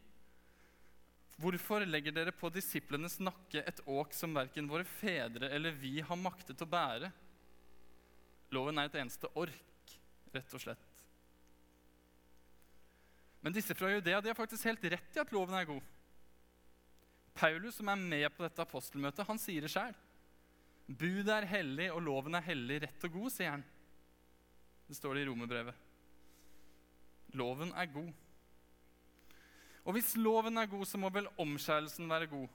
Hvorfor 1.39 1.85
legger 1.87 2.13
dere 2.13 2.33
på 2.35 2.49
disiplenes 2.51 3.19
nakke 3.21 3.61
et 3.63 3.79
åk 3.87 4.11
som 4.13 4.33
verken 4.35 4.67
våre 4.69 4.83
fedre 4.83 5.47
eller 5.55 5.77
vi 5.77 6.01
har 6.03 6.19
maktet 6.19 6.65
å 6.65 6.67
bære? 6.69 7.11
Loven 8.53 8.81
er 8.81 8.89
et 8.89 8.97
eneste 9.01 9.29
ork, 9.37 9.95
rett 10.33 10.55
og 10.55 10.63
slett. 10.63 10.85
Men 13.39 13.55
disse 13.55 13.75
fra 13.77 13.91
Judea 13.93 14.19
de 14.21 14.31
har 14.31 14.37
faktisk 14.37 14.67
helt 14.67 14.83
rett 14.91 15.15
i 15.15 15.21
at 15.21 15.31
loven 15.33 15.55
er 15.55 15.67
god. 15.69 15.83
Paulus, 17.39 17.77
som 17.77 17.87
er 17.87 17.99
med 18.01 18.27
på 18.35 18.43
dette 18.43 18.63
apostelmøtet, 18.65 19.27
han 19.27 19.39
sier 19.39 19.63
det 19.63 19.71
sjøl. 19.71 19.95
Budet 20.89 21.31
er 21.31 21.47
hellig, 21.47 21.91
og 21.93 22.01
loven 22.03 22.35
er 22.35 22.43
hellig, 22.43 22.81
rett 22.83 23.05
og 23.05 23.13
god, 23.13 23.29
sier 23.31 23.53
han. 23.53 23.63
Det 24.89 24.97
står 24.97 25.15
det 25.15 25.23
i 25.23 25.29
romerbrevet. 25.29 25.85
Loven 27.37 27.71
er 27.77 27.91
god. 27.93 28.09
Og 29.85 29.95
hvis 29.95 30.15
loven 30.17 30.57
er 30.57 30.67
god, 30.69 30.85
så 30.89 30.99
må 31.01 31.11
vel 31.13 31.29
omskjærelsen 31.39 32.09
være 32.09 32.27
god, 32.29 32.49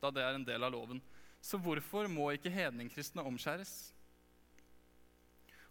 da 0.00 0.10
det 0.14 0.22
er 0.24 0.38
en 0.38 0.46
del 0.46 0.64
av 0.64 0.72
loven. 0.72 1.02
Så 1.44 1.58
hvorfor 1.60 2.08
må 2.08 2.30
ikke 2.32 2.52
hedningkristne 2.54 3.26
omskjæres? 3.26 3.93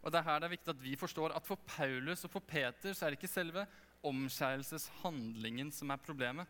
Og 0.03 0.11
det 0.11 0.19
er 0.19 0.27
her 0.27 0.41
det 0.41 0.49
er 0.49 0.55
viktig 0.57 0.73
at 0.73 0.83
vi 0.83 0.97
forstår 0.99 1.33
at 1.35 1.47
for 1.47 1.59
Paulus 1.67 2.25
og 2.27 2.33
for 2.33 2.43
Peter 2.43 2.91
så 2.91 3.05
er 3.05 3.13
det 3.13 3.21
ikke 3.21 3.31
selve 3.31 3.63
omskjærelseshandlingen 4.03 5.71
som 5.71 5.93
er 5.95 6.01
problemet. 6.03 6.47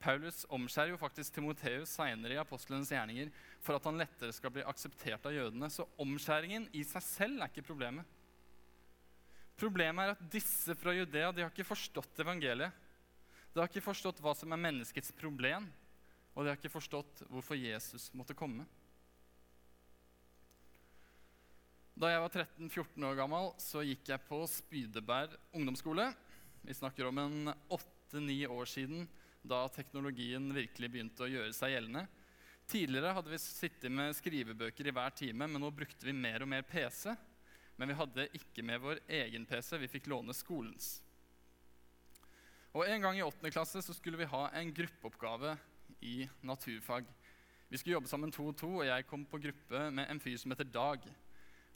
Paulus 0.00 0.42
omskjærer 0.52 0.92
jo 0.92 1.00
faktisk 1.00 1.32
Timoteus 1.32 1.92
seinere 1.96 2.36
i 2.36 2.40
apostlenes 2.40 2.90
gjerninger 2.92 3.30
for 3.64 3.76
at 3.76 3.86
han 3.88 4.00
lettere 4.00 4.32
skal 4.36 4.52
bli 4.52 4.64
akseptert 4.64 5.28
av 5.28 5.32
jødene. 5.32 5.70
Så 5.72 5.86
omskjæringen 6.00 6.66
i 6.76 6.82
seg 6.88 7.04
selv 7.04 7.40
er 7.40 7.52
ikke 7.52 7.64
problemet. 7.68 8.04
Problemet 9.56 10.04
er 10.04 10.14
at 10.16 10.24
disse 10.32 10.74
fra 10.76 10.92
Judea 10.92 11.30
de 11.32 11.44
har 11.44 11.52
ikke 11.52 11.68
forstått 11.68 12.20
evangeliet. 12.24 12.72
De 13.54 13.62
har 13.62 13.70
ikke 13.70 13.84
forstått 13.84 14.20
hva 14.24 14.32
som 14.36 14.52
er 14.52 14.60
menneskets 14.60 15.12
problem, 15.14 15.68
og 16.34 16.42
de 16.42 16.50
har 16.50 16.58
ikke 16.58 16.72
forstått 16.74 17.22
hvorfor 17.30 17.56
Jesus 17.56 18.08
måtte 18.18 18.34
komme. 18.36 18.66
Da 21.94 22.08
jeg 22.10 22.22
var 22.24 22.32
13-14 22.34 23.04
år 23.06 23.18
gammel, 23.20 23.52
så 23.62 23.84
gikk 23.86 24.08
jeg 24.10 24.26
på 24.26 24.40
Spydeberg 24.50 25.36
ungdomsskole. 25.54 26.08
Vi 26.66 26.74
snakker 26.74 27.06
om 27.06 27.20
en 27.22 27.52
åtte-ni 27.70 28.40
år 28.50 28.66
siden 28.66 29.04
da 29.46 29.60
teknologien 29.70 30.48
virkelig 30.56 30.90
begynte 30.90 31.22
å 31.22 31.30
gjøre 31.30 31.54
seg 31.54 31.76
gjeldende. 31.76 32.02
Tidligere 32.66 33.14
hadde 33.14 33.30
vi 33.30 33.38
sittet 33.38 33.94
med 33.94 34.16
skrivebøker 34.18 34.90
i 34.90 34.96
hver 34.96 35.14
time, 35.14 35.46
men 35.46 35.62
nå 35.62 35.70
brukte 35.70 36.08
vi 36.08 36.16
mer 36.18 36.42
og 36.42 36.50
mer 36.50 36.66
PC. 36.66 37.12
Men 37.78 37.92
vi 37.92 38.00
hadde 38.02 38.28
ikke 38.40 38.66
med 38.66 38.82
vår 38.82 39.06
egen 39.22 39.46
PC, 39.46 39.76
vi 39.78 39.94
fikk 39.94 40.10
låne 40.10 40.34
skolens. 40.34 40.96
Og 42.74 42.88
En 42.90 43.06
gang 43.06 43.20
i 43.20 43.22
8. 43.22 43.52
klasse 43.54 43.78
så 43.86 43.94
skulle 43.94 44.18
vi 44.18 44.32
ha 44.34 44.48
en 44.50 44.74
gruppeoppgave 44.74 45.54
i 46.02 46.24
naturfag. 46.42 47.06
Vi 47.70 47.78
skulle 47.78 48.00
jobbe 48.00 48.10
sammen 48.10 48.34
to 48.34 48.48
og 48.50 48.58
to, 48.58 48.80
og 48.80 48.88
jeg 48.88 49.06
kom 49.06 49.22
på 49.30 49.38
gruppe 49.46 49.90
med 49.94 50.10
en 50.10 50.18
fyr 50.18 50.40
som 50.42 50.50
heter 50.50 50.66
Dag. 50.66 51.06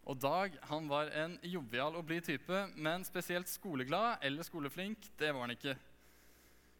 Og 0.09 0.17
Dag 0.17 0.55
han 0.71 0.87
var 0.89 1.11
en 1.21 1.35
jovial 1.45 1.99
og 1.99 2.07
blid 2.09 2.25
type, 2.25 2.63
men 2.81 3.05
spesielt 3.05 3.51
skoleglad 3.51 4.23
eller 4.25 4.47
skoleflink 4.47 5.11
det 5.21 5.35
var 5.35 5.45
han 5.45 5.53
ikke. 5.53 5.75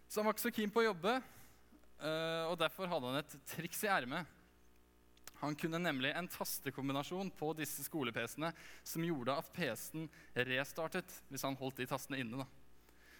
Så 0.09 0.21
han 0.21 0.29
var 0.29 0.37
ikke 0.37 0.47
så 0.47 0.53
keen 0.57 0.73
på 0.73 0.81
å 0.81 0.87
jobbe, 0.87 1.19
eh, 2.01 2.45
og 2.49 2.57
derfor 2.57 2.89
hadde 2.89 3.11
han 3.11 3.21
et 3.21 3.35
triks 3.51 3.83
i 3.85 3.91
ermet. 3.93 4.31
Han 5.43 5.55
kunne 5.61 5.79
nemlig 5.79 6.15
en 6.17 6.31
tastekombinasjon 6.33 7.29
på 7.37 7.51
disse 7.59 7.85
skole-PC-ene 7.85 8.49
som 8.81 9.05
gjorde 9.05 9.37
at 9.37 9.51
PC-en 9.55 10.09
restartet 10.49 11.21
hvis 11.29 11.45
han 11.47 11.59
holdt 11.61 11.83
de 11.83 11.87
tastene 11.91 12.23
inne. 12.23 12.41
Da. 12.41 12.49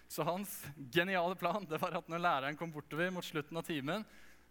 Så 0.09 0.25
hans 0.25 0.55
geniale 0.91 1.37
plan 1.39 1.69
det 1.69 1.79
var 1.83 2.01
at 2.01 2.09
når 2.09 2.25
læreren 2.25 2.57
kom 2.59 2.73
bortover 2.73 3.13
mot 3.13 3.29
slutten 3.29 3.61
av 3.61 3.69
timen, 3.69 4.09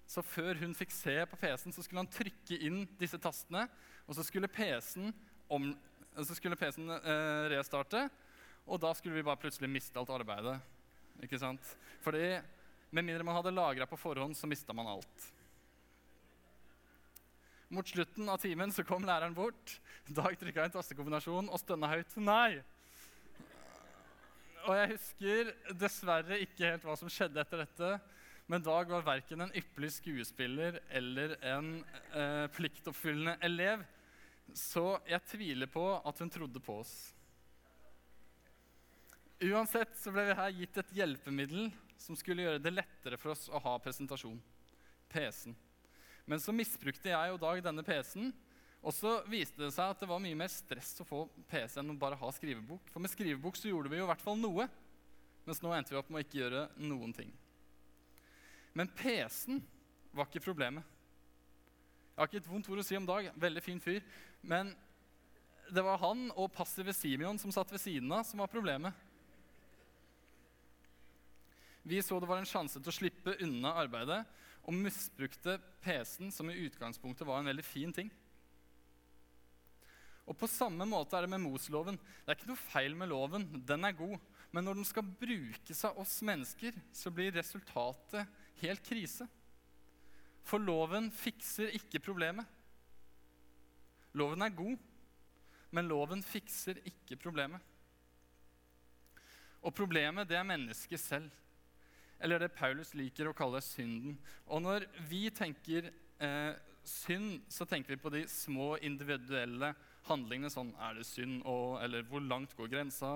så 0.07 0.21
før 0.23 0.61
hun 0.61 0.77
fikk 0.77 0.93
se 0.95 1.17
på 1.27 1.39
PC-en, 1.41 1.73
så 1.75 1.83
skulle 1.83 2.05
han 2.05 2.13
trykke 2.13 2.61
inn 2.63 2.85
disse 3.01 3.17
tastene, 3.19 3.65
og 4.05 4.15
så 4.15 4.23
skulle 4.23 4.47
PC-en 4.47 5.11
PC 5.47 6.81
eh, 6.81 7.47
restarte, 7.53 8.07
og 8.67 8.81
da 8.83 8.93
skulle 8.97 9.15
vi 9.15 9.25
bare 9.25 9.39
plutselig 9.39 9.69
miste 9.71 9.99
alt 9.99 10.11
arbeidet 10.11 10.57
ikke 11.23 11.39
sant? 11.41 11.63
Fordi 12.03 12.37
med 12.91 13.03
mindre 13.03 13.25
man 13.25 13.37
hadde 13.39 13.55
lagra 13.55 13.87
på 13.89 13.99
forhånd, 13.99 14.35
så 14.37 14.47
mista 14.47 14.73
man 14.75 14.87
alt. 14.87 15.27
Mot 17.73 17.87
slutten 17.87 18.29
av 18.31 18.39
timen 18.39 18.71
så 18.71 18.85
kom 18.87 19.03
læreren 19.03 19.35
bort. 19.35 19.73
Dag 20.07 20.37
trykka 20.39 20.63
en 20.67 20.75
tastekombinasjon 20.77 21.49
og 21.51 21.59
stønna 21.59 21.89
høyt 21.91 22.15
'nei'. 22.15 22.61
Og 24.67 24.75
jeg 24.75 24.91
husker 24.93 25.51
dessverre 25.79 26.39
ikke 26.43 26.71
helt 26.71 26.85
hva 26.87 26.95
som 26.99 27.11
skjedde 27.11 27.39
etter 27.43 27.63
dette. 27.63 27.91
Men 28.47 28.63
Dag 28.63 28.87
var 28.87 29.03
verken 29.03 29.43
en 29.43 29.51
ypperlig 29.51 29.91
skuespiller 29.97 30.79
eller 30.95 31.35
en 31.43 31.83
eh, 32.15 32.47
pliktoppfyllende 32.55 33.35
elev. 33.43 33.83
Så 34.57 34.97
jeg 35.05 35.21
tviler 35.29 35.69
på 35.69 35.83
at 36.01 36.19
hun 36.23 36.31
trodde 36.33 36.61
på 36.63 36.79
oss. 36.81 36.95
Uansett 39.37 39.93
så 39.99 40.09
ble 40.09 40.23
vi 40.31 40.37
her 40.39 40.55
gitt 40.57 40.79
et 40.81 40.95
hjelpemiddel 40.97 41.67
som 42.01 42.17
skulle 42.17 42.45
gjøre 42.47 42.61
det 42.61 42.73
lettere 42.73 43.19
for 43.21 43.35
oss 43.35 43.45
å 43.53 43.61
ha 43.61 43.75
presentasjon. 43.81 44.39
PC-en. 45.13 45.53
Men 46.27 46.41
så 46.41 46.55
misbrukte 46.55 47.13
jeg 47.13 47.33
og 47.33 47.39
Dag 47.43 47.61
denne 47.63 47.85
PC-en. 47.85 48.33
Og 48.81 48.93
så 48.93 49.13
viste 49.29 49.61
det 49.61 49.71
seg 49.75 49.93
at 49.93 50.01
det 50.01 50.09
var 50.09 50.21
mye 50.21 50.37
mer 50.37 50.51
stress 50.51 50.95
å 51.01 51.07
få 51.07 51.23
PC 51.49 51.79
enn 51.81 51.93
å 51.93 51.99
bare 51.99 52.17
ha 52.17 52.33
skrivebok. 52.33 52.89
For 52.93 53.03
med 53.03 53.13
skrivebok 53.13 53.57
så 53.59 53.69
gjorde 53.69 53.91
vi 53.93 54.01
jo 54.01 54.05
i 54.07 54.09
hvert 54.09 54.25
fall 54.25 54.37
noe. 54.41 54.67
Mens 55.47 55.61
nå 55.63 55.71
endte 55.75 55.93
vi 55.93 55.99
opp 56.01 56.09
med 56.11 56.21
å 56.21 56.25
ikke 56.25 56.41
gjøre 56.41 56.67
noen 56.81 57.13
ting. 57.15 57.31
Men 58.77 58.89
PC-en 58.97 59.61
var 60.17 60.29
ikke 60.29 60.45
problemet. 60.49 60.85
Jeg 62.17 62.23
har 62.23 62.29
ikke 62.31 62.41
et 62.41 62.49
vondt 62.49 62.69
ord 62.73 62.81
å 62.81 62.85
si 62.85 62.97
om 62.97 63.05
Dag. 63.05 63.29
Veldig 63.37 63.61
fin 63.61 63.81
fyr. 63.81 64.01
Men 64.41 64.73
det 65.73 65.83
var 65.83 65.99
han 66.01 66.29
og 66.35 66.51
passive 66.55 66.93
Simeon 66.95 67.39
som 67.41 67.51
satt 67.51 67.71
ved 67.73 67.81
siden 67.83 68.11
av, 68.13 68.23
som 68.27 68.39
var 68.41 68.51
problemet. 68.51 68.93
Vi 71.87 72.01
så 72.03 72.19
det 72.19 72.27
var 72.27 72.41
en 72.41 72.47
sjanse 72.47 72.79
til 72.81 72.91
å 72.91 72.95
slippe 72.95 73.37
unna 73.43 73.73
arbeidet, 73.79 74.23
og 74.67 74.75
misbrukte 74.75 75.55
PC-en, 75.83 76.31
som 76.35 76.49
i 76.51 76.57
utgangspunktet 76.65 77.27
var 77.27 77.39
en 77.39 77.47
veldig 77.47 77.63
fin 77.63 77.93
ting. 77.95 78.09
Og 80.27 80.35
På 80.35 80.49
samme 80.51 80.83
måte 80.83 81.15
er 81.15 81.23
det 81.23 81.31
med 81.31 81.45
Mosloven. 81.45 81.95
Det 81.95 82.33
er 82.33 82.35
ikke 82.35 82.49
noe 82.49 82.59
feil 82.59 82.97
med 82.99 83.07
loven, 83.13 83.45
den 83.63 83.87
er 83.87 83.95
god. 83.95 84.17
Men 84.51 84.67
når 84.67 84.79
den 84.79 84.87
skal 84.87 85.07
brukes 85.07 85.85
av 85.87 85.99
oss 86.03 86.17
mennesker, 86.27 86.75
så 86.91 87.11
blir 87.15 87.31
resultatet 87.35 88.27
helt 88.59 88.83
krise. 88.83 89.27
For 90.47 90.59
loven 90.59 91.07
fikser 91.15 91.71
ikke 91.79 92.03
problemet. 92.03 92.43
Loven 94.17 94.45
er 94.45 94.55
god, 94.57 94.77
men 95.75 95.89
loven 95.89 96.23
fikser 96.25 96.79
ikke 96.87 97.19
problemet. 97.21 97.61
Og 99.61 99.73
problemet, 99.75 100.27
det 100.29 100.37
er 100.39 100.47
mennesket 100.47 101.01
selv 101.01 101.33
eller 102.19 102.41
det 102.41 102.55
Paulus 102.57 102.93
liker 102.97 103.29
å 103.29 103.35
kalle 103.37 103.61
synden. 103.61 104.17
Og 104.49 104.63
når 104.63 104.87
vi 105.09 105.27
tenker 105.33 105.91
eh, 106.23 106.53
synd, 106.87 107.43
så 107.51 107.67
tenker 107.69 107.93
vi 107.93 108.01
på 108.01 108.11
de 108.13 108.23
små 108.31 108.75
individuelle 108.85 109.73
handlingene. 110.07 110.51
Sånn 110.53 110.73
er 110.81 110.97
det 110.97 111.05
synd, 111.07 111.43
og, 111.45 111.77
eller 111.83 112.07
hvor 112.09 112.23
langt 112.23 112.55
går 112.57 112.71
grensa? 112.73 113.11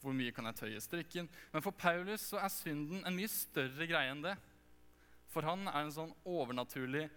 Hvor 0.00 0.16
mye 0.16 0.32
kan 0.34 0.48
jeg 0.48 0.60
tøye 0.60 0.84
strikken? 0.84 1.28
Men 1.52 1.64
for 1.64 1.76
Paulus 1.76 2.30
så 2.32 2.40
er 2.40 2.52
synden 2.52 3.04
en 3.04 3.16
mye 3.16 3.32
større 3.32 3.88
greie 3.88 4.12
enn 4.12 4.24
det. 4.24 4.36
For 5.32 5.44
han 5.44 5.66
er 5.68 5.82
en 5.82 5.92
sånn 5.92 6.14
overnaturlig 6.24 7.08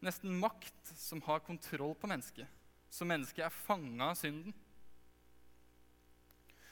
nesten 0.00 0.32
makt 0.40 0.94
som 0.96 1.20
har 1.26 1.42
kontroll 1.44 1.92
på 1.98 2.08
mennesket. 2.08 2.48
Så 2.90 3.06
mennesket 3.06 3.46
er 3.46 3.54
fanga 3.54 4.10
av 4.10 4.18
synden. 4.18 4.54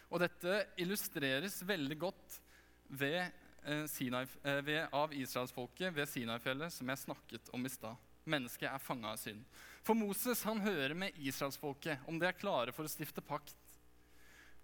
Og 0.09 0.23
dette 0.23 0.63
illustreres 0.81 1.61
veldig 1.69 1.99
godt 2.01 2.41
ved 2.89 3.29
Eh, 3.69 3.87
Sinai, 3.87 4.27
eh, 4.43 4.53
ved, 4.53 4.87
av 4.93 5.15
israelsfolket 5.15 5.95
ved 5.95 6.09
Sinai-fjellet, 6.09 6.73
som 6.73 6.89
jeg 6.89 6.99
snakket 6.99 7.51
om 7.53 7.67
i 7.67 7.69
stad. 7.69 7.97
Mennesket 8.25 8.69
er 8.71 8.81
fanga 8.81 9.13
av 9.13 9.19
synd. 9.21 9.43
For 9.85 9.97
Moses 9.99 10.41
han 10.49 10.61
hører 10.65 10.95
med 10.97 11.17
israelsfolket 11.21 12.07
om 12.09 12.19
de 12.19 12.29
er 12.29 12.39
klare 12.39 12.73
for 12.73 12.89
å 12.89 12.93
stifte 12.93 13.21
pakt. 13.25 13.57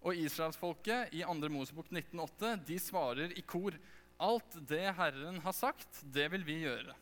Og 0.05 0.17
israelsfolket 0.17 1.13
i 1.13 1.21
2. 1.25 1.49
Mosebok 1.53 1.89
19,8 1.89 2.55
de 2.65 2.79
svarer 2.81 3.37
i 3.37 3.45
kor 3.45 3.77
alt 4.17 4.57
det 4.69 4.85
Herren 4.97 5.37
har 5.43 5.53
sagt, 5.53 6.01
det 6.01 6.29
vil 6.31 6.45
vi 6.45 6.59
gjøre. 6.63 6.93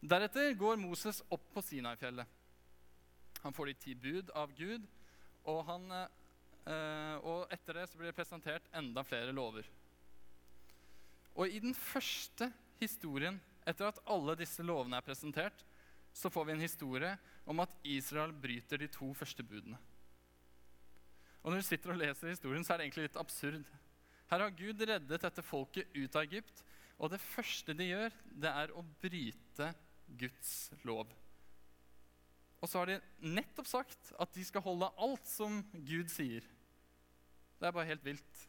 Deretter 0.00 0.54
går 0.58 0.78
Moses 0.80 1.22
opp 1.28 1.44
på 1.54 1.62
Sinai-fjellet. 1.62 2.39
Han 3.42 3.54
får 3.56 3.70
de 3.70 3.76
ti 3.80 3.94
bud 3.94 4.30
av 4.36 4.52
Gud, 4.56 4.86
og, 5.48 5.62
han, 5.68 5.86
eh, 5.94 7.16
og 7.24 7.52
etter 7.52 7.80
det 7.80 7.86
så 7.88 8.00
blir 8.00 8.10
det 8.10 8.18
presentert 8.18 8.66
enda 8.76 9.04
flere 9.06 9.32
lover. 9.32 9.68
Og 11.38 11.48
i 11.48 11.60
den 11.62 11.74
første 11.76 12.50
historien, 12.80 13.38
etter 13.68 13.88
at 13.88 14.00
alle 14.10 14.36
disse 14.40 14.64
lovene 14.66 14.98
er 14.98 15.06
presentert, 15.06 15.64
så 16.12 16.30
får 16.32 16.48
vi 16.48 16.56
en 16.56 16.64
historie 16.64 17.12
om 17.48 17.62
at 17.62 17.74
Israel 17.86 18.32
bryter 18.34 18.82
de 18.82 18.88
to 18.90 19.12
første 19.14 19.44
budene. 19.46 19.78
Og 21.40 21.52
Når 21.52 21.62
du 21.62 21.68
sitter 21.68 21.94
og 21.94 22.00
leser 22.00 22.34
historien, 22.34 22.64
så 22.64 22.74
er 22.74 22.80
det 22.80 22.88
egentlig 22.88 23.06
litt 23.08 23.20
absurd. 23.20 23.64
Her 24.30 24.44
har 24.44 24.52
Gud 24.58 24.82
reddet 24.84 25.22
dette 25.22 25.42
folket 25.42 25.88
ut 25.96 26.16
av 26.16 26.26
Egypt, 26.26 26.64
og 27.00 27.14
det 27.14 27.22
første 27.22 27.72
de 27.74 27.86
gjør, 27.88 28.12
det 28.42 28.50
er 28.50 28.74
å 28.76 28.84
bryte 29.00 29.70
Guds 30.20 30.52
lov. 30.84 31.08
Og 32.60 32.68
så 32.68 32.80
har 32.80 32.90
de 32.90 33.00
nettopp 33.24 33.68
sagt 33.68 34.12
at 34.20 34.32
de 34.36 34.44
skal 34.44 34.64
holde 34.64 34.90
alt 35.00 35.28
som 35.28 35.62
Gud 35.72 36.10
sier. 36.12 36.44
Det 37.60 37.68
er 37.68 37.76
bare 37.76 37.88
helt 37.88 38.04
vilt. 38.04 38.42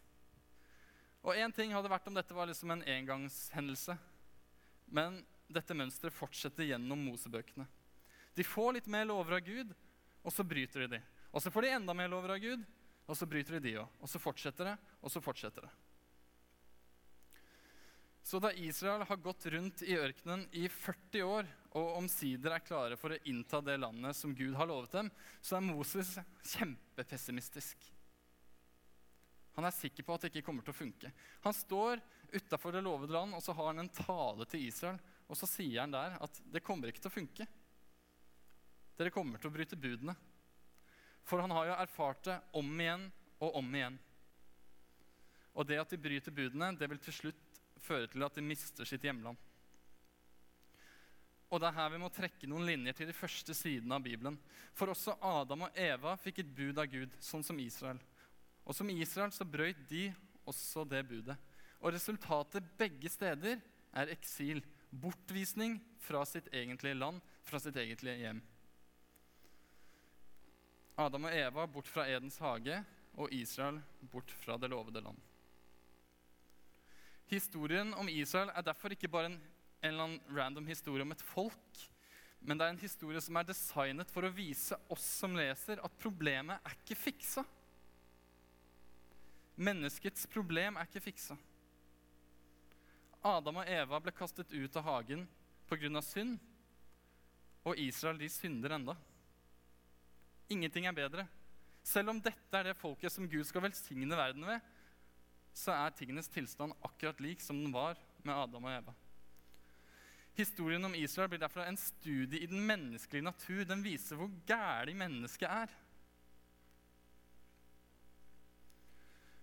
Og 1.21 1.37
én 1.37 1.53
ting 1.53 1.73
hadde 1.75 1.91
vært 1.91 2.07
om 2.09 2.17
dette 2.17 2.35
var 2.35 2.49
liksom 2.49 2.73
en 2.73 2.83
engangshendelse. 2.87 3.95
Men 4.91 5.21
dette 5.51 5.75
mønsteret 5.77 6.15
fortsetter 6.15 6.67
gjennom 6.67 6.99
Mosebøkene. 7.05 7.67
De 8.35 8.43
får 8.47 8.77
litt 8.77 8.89
mer 8.91 9.07
lover 9.07 9.37
av 9.37 9.45
Gud, 9.45 9.73
og 10.23 10.33
så 10.33 10.45
bryter 10.47 10.85
de 10.85 10.95
de. 10.95 11.01
Og 11.31 11.43
så 11.43 11.51
får 11.51 11.67
de 11.67 11.75
enda 11.75 11.95
mer 11.95 12.09
lover 12.11 12.35
av 12.35 12.43
Gud, 12.43 12.63
og 13.07 13.17
så 13.17 13.27
bryter 13.27 13.57
de 13.57 13.63
de 13.67 13.77
òg. 13.83 13.95
Og 13.99 14.11
så 14.11 14.19
fortsetter 14.23 14.71
det, 14.71 14.75
og 15.03 15.11
så 15.11 15.23
fortsetter 15.23 15.67
det. 15.67 15.71
Så 18.23 18.39
da 18.39 18.51
Israel 18.53 19.01
har 19.07 19.17
gått 19.17 19.45
rundt 19.45 19.81
i 19.81 19.95
ørkenen 19.97 20.45
i 20.51 20.67
40 20.69 21.23
år 21.25 21.47
og 21.71 21.95
omsider 21.97 22.53
er 22.53 22.63
klare 22.63 22.97
for 22.99 23.15
å 23.15 23.21
innta 23.31 23.61
det 23.65 23.79
landet 23.81 24.15
som 24.17 24.35
Gud 24.35 24.53
har 24.59 24.69
lovet 24.69 24.93
dem, 24.93 25.09
så 25.41 25.57
er 25.57 25.65
Moses 25.65 26.13
kjempepessimistisk. 26.53 27.87
Han 29.57 29.67
er 29.67 29.75
sikker 29.75 30.05
på 30.05 30.15
at 30.15 30.23
det 30.23 30.31
ikke 30.31 30.45
kommer 30.47 30.63
til 30.63 30.73
å 30.73 30.77
funke. 30.77 31.11
Han 31.43 31.55
står 31.55 31.99
utafor 32.31 32.75
det 32.75 32.83
lovede 32.85 33.15
land 33.15 33.35
og 33.35 33.43
så 33.43 33.55
har 33.57 33.71
han 33.71 33.83
en 33.83 33.95
tale 33.95 34.47
til 34.47 34.67
Israel. 34.67 34.99
Og 35.27 35.39
så 35.39 35.47
sier 35.47 35.81
han 35.81 35.93
der 35.95 36.15
at 36.21 36.39
det 36.53 36.63
kommer 36.63 36.91
ikke 36.91 37.03
til 37.03 37.11
å 37.11 37.17
funke. 37.17 37.47
Dere 38.99 39.13
kommer 39.15 39.41
til 39.41 39.49
å 39.49 39.55
bryte 39.55 39.79
budene. 39.79 40.15
For 41.27 41.43
han 41.43 41.53
har 41.55 41.69
jo 41.69 41.77
erfart 41.79 42.23
det 42.27 42.37
om 42.57 42.71
igjen 42.79 43.05
og 43.41 43.59
om 43.59 43.75
igjen. 43.75 43.99
Og 45.51 45.67
det 45.67 45.79
at 45.81 45.91
de 45.91 45.99
bryter 45.99 46.35
budene, 46.35 46.71
det 46.79 46.87
vil 46.91 47.01
til 47.03 47.15
slutt 47.15 47.50
føre 47.81 48.09
til 48.11 48.23
at 48.25 48.37
de 48.37 48.43
mister 48.45 48.87
sitt 48.87 49.03
hjemland. 49.05 49.39
Og 51.51 51.59
det 51.59 51.67
er 51.67 51.75
her 51.75 51.89
vi 51.91 51.99
må 51.99 52.07
trekke 52.13 52.47
noen 52.47 52.63
linjer 52.69 52.95
til 52.95 53.09
de 53.09 53.15
første 53.15 53.53
sidene 53.57 53.97
av 53.97 54.05
Bibelen. 54.05 54.37
For 54.77 54.93
også 54.93 55.17
Adam 55.19 55.65
og 55.67 55.79
Eva 55.83 56.15
fikk 56.19 56.39
et 56.39 56.53
bud 56.55 56.79
av 56.79 56.87
Gud, 56.91 57.17
sånn 57.19 57.43
som 57.43 57.59
Israel. 57.59 57.99
Og 58.63 58.77
som 58.77 58.89
Israel 58.93 59.33
så 59.35 59.43
brøyt 59.43 59.81
de 59.89 60.05
også 60.47 60.85
det 60.87 61.01
budet. 61.09 61.35
Og 61.81 61.91
resultatet 61.91 62.69
begge 62.79 63.11
steder 63.11 63.59
er 63.91 64.13
eksil. 64.13 64.61
Bortvisning 64.91 65.77
fra 66.03 66.23
sitt 66.27 66.47
egentlige 66.55 66.99
land, 66.99 67.19
fra 67.43 67.59
sitt 67.63 67.75
egentlige 67.79 68.21
hjem. 68.21 68.41
Adam 70.99 71.27
og 71.27 71.35
Eva 71.35 71.67
bort 71.67 71.89
fra 71.89 72.05
Edens 72.11 72.39
hage, 72.43 72.79
og 73.19 73.31
Israel 73.35 73.81
bort 74.11 74.31
fra 74.43 74.55
det 74.59 74.69
lovede 74.71 75.03
land. 75.03 75.19
Historien 77.31 77.93
om 77.95 78.09
Israel 78.11 78.51
er 78.51 78.65
derfor 78.65 78.91
ikke 78.91 79.09
bare 79.11 79.31
en, 79.31 79.39
en 79.81 79.89
eller 79.89 80.03
annen 80.03 80.35
random 80.35 80.67
historie 80.67 81.05
om 81.05 81.13
et 81.15 81.23
folk, 81.23 81.85
men 82.41 82.57
det 82.57 82.65
er 82.65 82.73
en 82.73 82.81
historie 82.81 83.21
som 83.21 83.37
er 83.37 83.47
designet 83.47 84.09
for 84.11 84.25
å 84.25 84.33
vise 84.33 84.75
oss 84.91 85.05
som 85.21 85.37
leser, 85.37 85.79
at 85.79 85.99
problemet 86.01 86.59
er 86.65 86.75
ikke 86.75 86.97
fiksa. 86.97 87.45
Menneskets 89.61 90.25
problem 90.31 90.79
er 90.79 90.89
ikke 90.89 91.03
fiksa. 91.05 91.37
Adam 93.21 93.61
og 93.61 93.69
Eva 93.69 93.99
ble 94.01 94.13
kastet 94.17 94.51
ut 94.51 94.77
av 94.81 94.87
hagen 94.87 95.27
pga. 95.69 96.01
synd, 96.01 96.39
og 97.63 97.77
Israel 97.77 98.17
de 98.17 98.27
synder 98.29 98.73
enda. 98.73 98.95
Ingenting 100.49 100.87
er 100.89 100.97
bedre. 100.97 101.27
Selv 101.83 102.09
om 102.09 102.19
dette 102.21 102.57
er 102.57 102.71
det 102.71 102.77
folket 102.77 103.13
som 103.13 103.29
Gud 103.29 103.45
skal 103.45 103.63
velsigne 103.69 104.17
verden 104.17 104.45
ved, 104.49 104.59
så 105.53 105.73
er 105.75 105.95
tingenes 105.95 106.29
tilstand 106.31 106.75
akkurat 106.81 107.19
lik 107.23 107.41
som 107.43 107.59
den 107.59 107.73
var 107.73 107.99
med 108.23 108.35
Adam 108.35 108.67
og 108.67 108.73
Eva. 108.73 108.93
Historien 110.37 110.85
om 110.87 110.95
Israel 110.95 111.29
blir 111.29 111.41
derfor 111.41 111.65
en 111.65 111.77
studie 111.77 112.39
i 112.39 112.47
den 112.47 112.61
menneskelige 112.65 113.25
natur. 113.25 113.65
Den 113.67 113.83
viser 113.83 114.19
hvor 114.19 114.31
gæli 114.47 114.95
mennesket 114.95 115.49
er. 115.49 115.73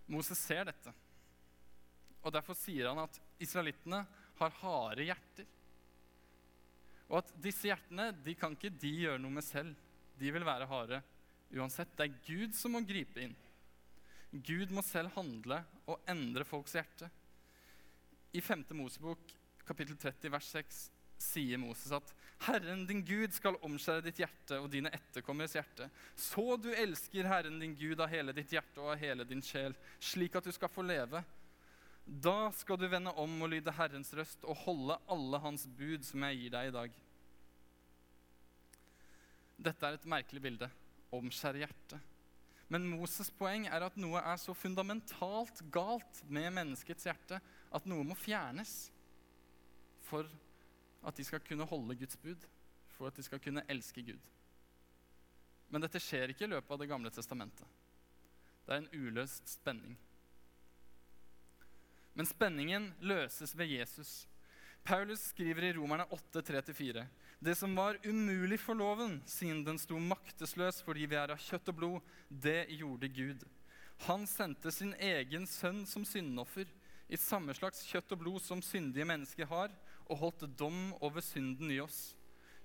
Moses 0.09 0.40
ser 0.40 0.64
dette, 0.64 0.94
og 2.25 2.33
derfor 2.33 2.57
sier 2.57 2.88
han 2.88 3.03
at 3.03 3.18
israelittene 3.44 4.01
har 4.38 4.55
harde 4.62 5.05
hjerter. 5.05 5.51
Og 7.09 7.21
at 7.21 7.35
disse 7.44 7.68
hjertene 7.68 8.09
de 8.25 8.35
kan 8.37 8.57
ikke 8.57 8.73
de 8.73 8.94
gjøre 9.05 9.21
noe 9.21 9.37
med 9.37 9.44
selv. 9.44 9.77
De 10.18 10.33
vil 10.33 10.47
være 10.49 10.68
harde 10.68 11.03
uansett. 11.57 11.92
Det 11.97 12.09
er 12.09 12.16
Gud 12.25 12.57
som 12.57 12.75
må 12.75 12.83
gripe 12.88 13.21
inn. 13.23 13.37
Gud 14.32 14.72
må 14.76 14.84
selv 14.84 15.14
handle 15.14 15.62
og 15.88 16.02
endre 16.10 16.44
folks 16.44 16.76
hjerte. 16.76 17.08
I 18.36 18.42
5. 18.44 18.66
Mosebok 18.76 19.32
kapittel 19.68 19.96
30 19.96 20.32
vers 20.32 20.48
6 20.52 20.80
sier 21.18 21.58
Moses 21.60 21.90
at 21.92 22.12
Herren 22.46 22.84
din 22.86 23.00
Gud 23.06 23.32
skal 23.34 23.58
omskjære 23.66 24.04
ditt 24.06 24.20
hjerte 24.22 24.60
og 24.62 24.68
dine 24.70 24.92
etterkommeres 24.94 25.56
hjerte, 25.56 25.88
så 26.14 26.54
du 26.60 26.68
elsker 26.70 27.26
Herren 27.26 27.58
din 27.58 27.74
Gud 27.78 27.98
av 28.00 28.12
hele 28.12 28.34
ditt 28.36 28.52
hjerte 28.54 28.78
og 28.84 28.92
av 28.92 29.02
hele 29.02 29.26
din 29.26 29.42
sjel, 29.42 29.74
slik 29.98 30.38
at 30.38 30.46
du 30.46 30.52
skal 30.54 30.70
få 30.70 30.84
leve. 30.86 31.24
Da 32.06 32.52
skal 32.56 32.78
du 32.80 32.86
vende 32.88 33.12
om 33.20 33.34
og 33.42 33.50
lyde 33.52 33.74
Herrens 33.74 34.14
røst 34.16 34.46
og 34.46 34.62
holde 34.62 34.96
alle 35.10 35.42
hans 35.42 35.66
bud 35.66 36.06
som 36.06 36.22
jeg 36.28 36.38
gir 36.44 36.54
deg 36.54 36.70
i 36.70 36.76
dag. 36.78 37.00
Dette 39.58 39.88
er 39.88 39.98
et 39.98 40.06
merkelig 40.08 40.44
bilde. 40.44 40.70
Omskjære 41.18 41.64
hjertet. 41.64 42.14
Men 42.68 42.85
Moses' 42.90 43.33
poeng 43.33 43.66
er 43.66 43.87
at 43.87 43.96
noe 43.96 44.20
er 44.20 44.37
så 44.40 44.52
fundamentalt 44.57 45.62
galt 45.72 46.20
med 46.28 46.52
menneskets 46.52 47.09
hjerte 47.09 47.40
at 47.72 47.88
noe 47.88 48.04
må 48.04 48.16
fjernes 48.18 48.90
for 50.09 50.28
at 51.09 51.16
de 51.16 51.24
skal 51.24 51.40
kunne 51.44 51.66
holde 51.68 51.96
Guds 52.00 52.18
bud, 52.20 52.44
for 52.96 53.09
at 53.09 53.16
de 53.16 53.24
skal 53.24 53.40
kunne 53.40 53.64
elske 53.72 54.02
Gud. 54.04 54.20
Men 55.68 55.85
dette 55.85 56.00
skjer 56.00 56.33
ikke 56.33 56.46
i 56.46 56.52
løpet 56.52 56.72
av 56.72 56.81
Det 56.81 56.88
gamle 56.90 57.12
testamentet. 57.12 57.66
Det 58.64 58.74
er 58.74 58.83
en 58.83 58.92
uløst 58.92 59.48
spenning. 59.48 59.96
Men 62.16 62.26
spenningen 62.28 62.90
løses 63.00 63.54
ved 63.57 63.70
Jesus. 63.70 64.26
Paulus 64.85 65.28
skriver 65.31 65.68
i 65.68 65.72
Romerne 65.76 66.04
8, 66.12 66.40
3-4.: 66.40 67.04
Det 67.38 67.55
som 67.55 67.74
var 67.77 67.98
umulig 68.03 68.59
for 68.61 68.74
loven, 68.74 69.20
siden 69.27 69.62
den 69.66 69.79
sto 69.79 69.98
maktesløs 70.03 70.81
fordi 70.83 71.07
vi 71.07 71.18
er 71.18 71.31
av 71.31 71.38
kjøtt 71.38 71.70
og 71.70 71.77
blod, 71.79 72.12
det 72.29 72.66
gjorde 72.74 73.11
Gud. 73.14 73.44
Han 74.09 74.27
sendte 74.27 74.72
sin 74.74 74.90
egen 74.98 75.46
sønn 75.46 75.85
som 75.87 76.07
syndoffer, 76.07 76.66
i 77.09 77.16
samme 77.16 77.55
slags 77.57 77.85
kjøtt 77.88 78.11
og 78.12 78.20
blod 78.20 78.42
som 78.44 78.61
syndige 78.61 79.07
mennesker 79.09 79.48
har, 79.48 79.72
og 80.11 80.18
holdt 80.20 80.44
dom 80.59 80.90
over 81.01 81.24
synden 81.24 81.70
i 81.72 81.79
oss. 81.81 82.12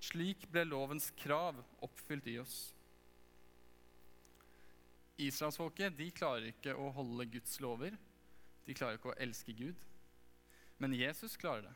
Slik 0.03 0.49
ble 0.51 0.65
lovens 0.67 1.11
krav 1.21 1.61
oppfylt 1.85 2.27
i 2.33 2.39
oss. 2.41 2.57
Israelsfolket 5.21 5.95
de 5.95 6.09
klarer 6.11 6.49
ikke 6.49 6.73
å 6.75 6.89
holde 6.97 7.29
Guds 7.31 7.59
lover. 7.63 7.95
De 8.65 8.75
klarer 8.75 8.97
ikke 8.97 9.13
å 9.13 9.19
elske 9.21 9.53
Gud. 9.55 9.79
Men 10.81 10.95
Jesus 10.97 11.37
klarer 11.39 11.69
det. 11.69 11.75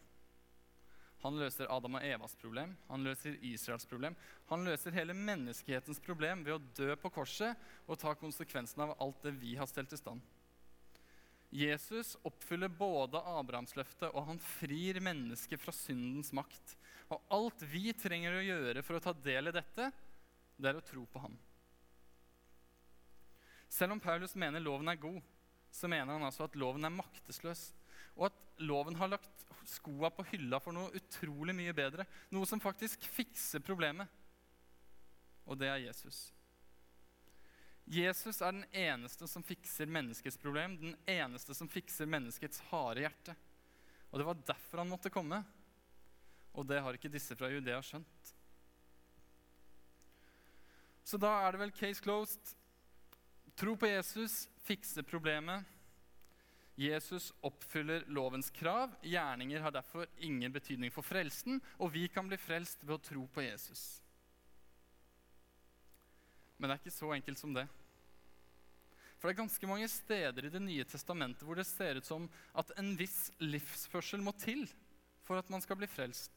Han 1.24 1.38
løser 1.40 1.70
Adam 1.74 1.98
og 1.98 2.06
Evas 2.06 2.36
problem, 2.38 2.76
han 2.88 3.06
løser 3.06 3.40
Israels 3.46 3.88
problem. 3.90 4.16
Han 4.52 4.66
løser 4.68 4.94
hele 4.94 5.16
menneskehetens 5.18 6.00
problem 6.04 6.44
ved 6.46 6.58
å 6.58 6.66
dø 6.78 6.92
på 7.02 7.12
korset 7.16 7.58
og 7.88 7.98
ta 8.02 8.14
konsekvensen 8.18 8.86
av 8.86 8.94
alt 9.02 9.24
det 9.26 9.34
vi 9.42 9.56
har 9.58 9.70
stelt 9.70 9.96
i 9.96 10.00
stand. 10.00 10.22
Jesus 11.50 12.18
oppfyller 12.28 12.70
både 12.70 13.22
Abrahamsløftet 13.24 14.12
og 14.12 14.26
han 14.28 14.40
frir 14.44 15.00
mennesket 15.02 15.62
fra 15.62 15.74
syndens 15.74 16.34
makt. 16.36 16.76
Og 17.08 17.24
alt 17.32 17.64
vi 17.72 17.94
trenger 17.96 18.36
å 18.36 18.44
gjøre 18.44 18.84
for 18.84 19.00
å 19.00 19.04
ta 19.04 19.14
del 19.16 19.50
i 19.50 19.56
dette, 19.56 19.90
det 20.58 20.70
er 20.70 20.78
å 20.78 20.84
tro 20.84 21.06
på 21.08 21.22
ham. 21.24 21.38
Selv 23.72 23.96
om 23.96 24.04
Paulus 24.04 24.36
mener 24.36 24.64
loven 24.64 24.92
er 24.92 25.00
god, 25.00 25.22
så 25.72 25.90
mener 25.92 26.14
han 26.14 26.28
altså 26.28 26.46
at 26.48 26.56
loven 26.60 26.88
er 26.88 26.94
maktesløs. 26.94 27.70
Og 28.18 28.30
at 28.30 28.64
loven 28.66 28.98
har 29.00 29.12
lagt 29.12 29.46
skoa 29.68 30.10
på 30.14 30.26
hylla 30.32 30.60
for 30.64 30.76
noe 30.76 30.94
utrolig 30.98 31.56
mye 31.56 31.76
bedre. 31.76 32.08
Noe 32.34 32.48
som 32.50 32.62
faktisk 32.64 33.06
fikser 33.12 33.64
problemet. 33.66 34.10
Og 35.48 35.60
det 35.60 35.70
er 35.72 35.86
Jesus. 35.86 36.28
Jesus 37.88 38.42
er 38.44 38.52
den 38.52 38.66
eneste 38.76 39.30
som 39.32 39.46
fikser 39.48 39.88
menneskets 39.88 40.40
problem, 40.42 40.76
den 40.82 40.96
eneste 41.08 41.56
som 41.56 41.70
fikser 41.72 42.10
menneskets 42.10 42.60
harde 42.72 43.06
hjerte. 43.06 43.36
Og 44.12 44.20
det 44.20 44.28
var 44.28 44.42
derfor 44.50 44.84
han 44.84 44.92
måtte 44.92 45.12
komme. 45.14 45.40
Og 46.58 46.68
det 46.68 46.82
har 46.84 46.98
ikke 46.98 47.12
disse 47.12 47.36
fra 47.38 47.52
Judea 47.52 47.80
skjønt. 47.86 48.34
Så 51.08 51.20
da 51.22 51.32
er 51.46 51.56
det 51.56 51.62
vel 51.62 51.76
case 51.76 52.04
closed. 52.04 52.56
Tro 53.56 53.78
på 53.80 53.88
Jesus, 53.88 54.46
fikse 54.68 55.04
problemet. 55.08 55.64
Jesus 56.78 57.32
oppfyller 57.42 58.04
lovens 58.14 58.52
krav. 58.54 58.92
Gjerninger 59.02 59.64
har 59.66 59.74
derfor 59.74 60.06
ingen 60.22 60.54
betydning 60.54 60.94
for 60.94 61.06
frelsen, 61.06 61.58
og 61.82 61.90
vi 61.96 62.06
kan 62.08 62.28
bli 62.30 62.38
frelst 62.38 62.84
ved 62.86 63.00
å 63.00 63.02
tro 63.02 63.24
på 63.34 63.42
Jesus. 63.42 64.04
Men 66.58 66.70
det 66.70 66.78
er 66.78 66.84
ikke 66.84 66.94
så 67.00 67.10
enkelt 67.16 67.42
som 67.42 67.56
det. 67.58 67.66
For 69.18 69.26
det 69.26 69.34
er 69.34 69.42
ganske 69.42 69.70
mange 69.70 69.88
steder 69.90 70.46
i 70.46 70.54
Det 70.54 70.62
nye 70.62 70.86
testamentet 70.86 71.42
hvor 71.46 71.58
det 71.58 71.66
ser 71.66 71.98
ut 71.98 72.06
som 72.06 72.28
at 72.54 72.70
en 72.78 72.94
viss 73.00 73.32
livsførsel 73.42 74.22
må 74.22 74.36
til 74.38 74.68
for 75.26 75.42
at 75.42 75.50
man 75.50 75.64
skal 75.66 75.80
bli 75.80 75.90
frelst. 75.90 76.30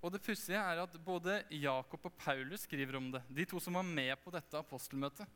Og 0.00 0.14
det 0.14 0.22
pussige 0.24 0.56
er 0.56 0.80
at 0.80 0.96
både 1.04 1.42
Jakob 1.52 2.08
og 2.08 2.16
Paulus 2.16 2.64
skriver 2.64 2.96
om 2.96 3.10
det, 3.12 3.20
de 3.28 3.44
to 3.44 3.60
som 3.60 3.76
var 3.76 3.84
med 3.84 4.16
på 4.24 4.32
dette 4.32 4.56
apostelmøtet. 4.56 5.28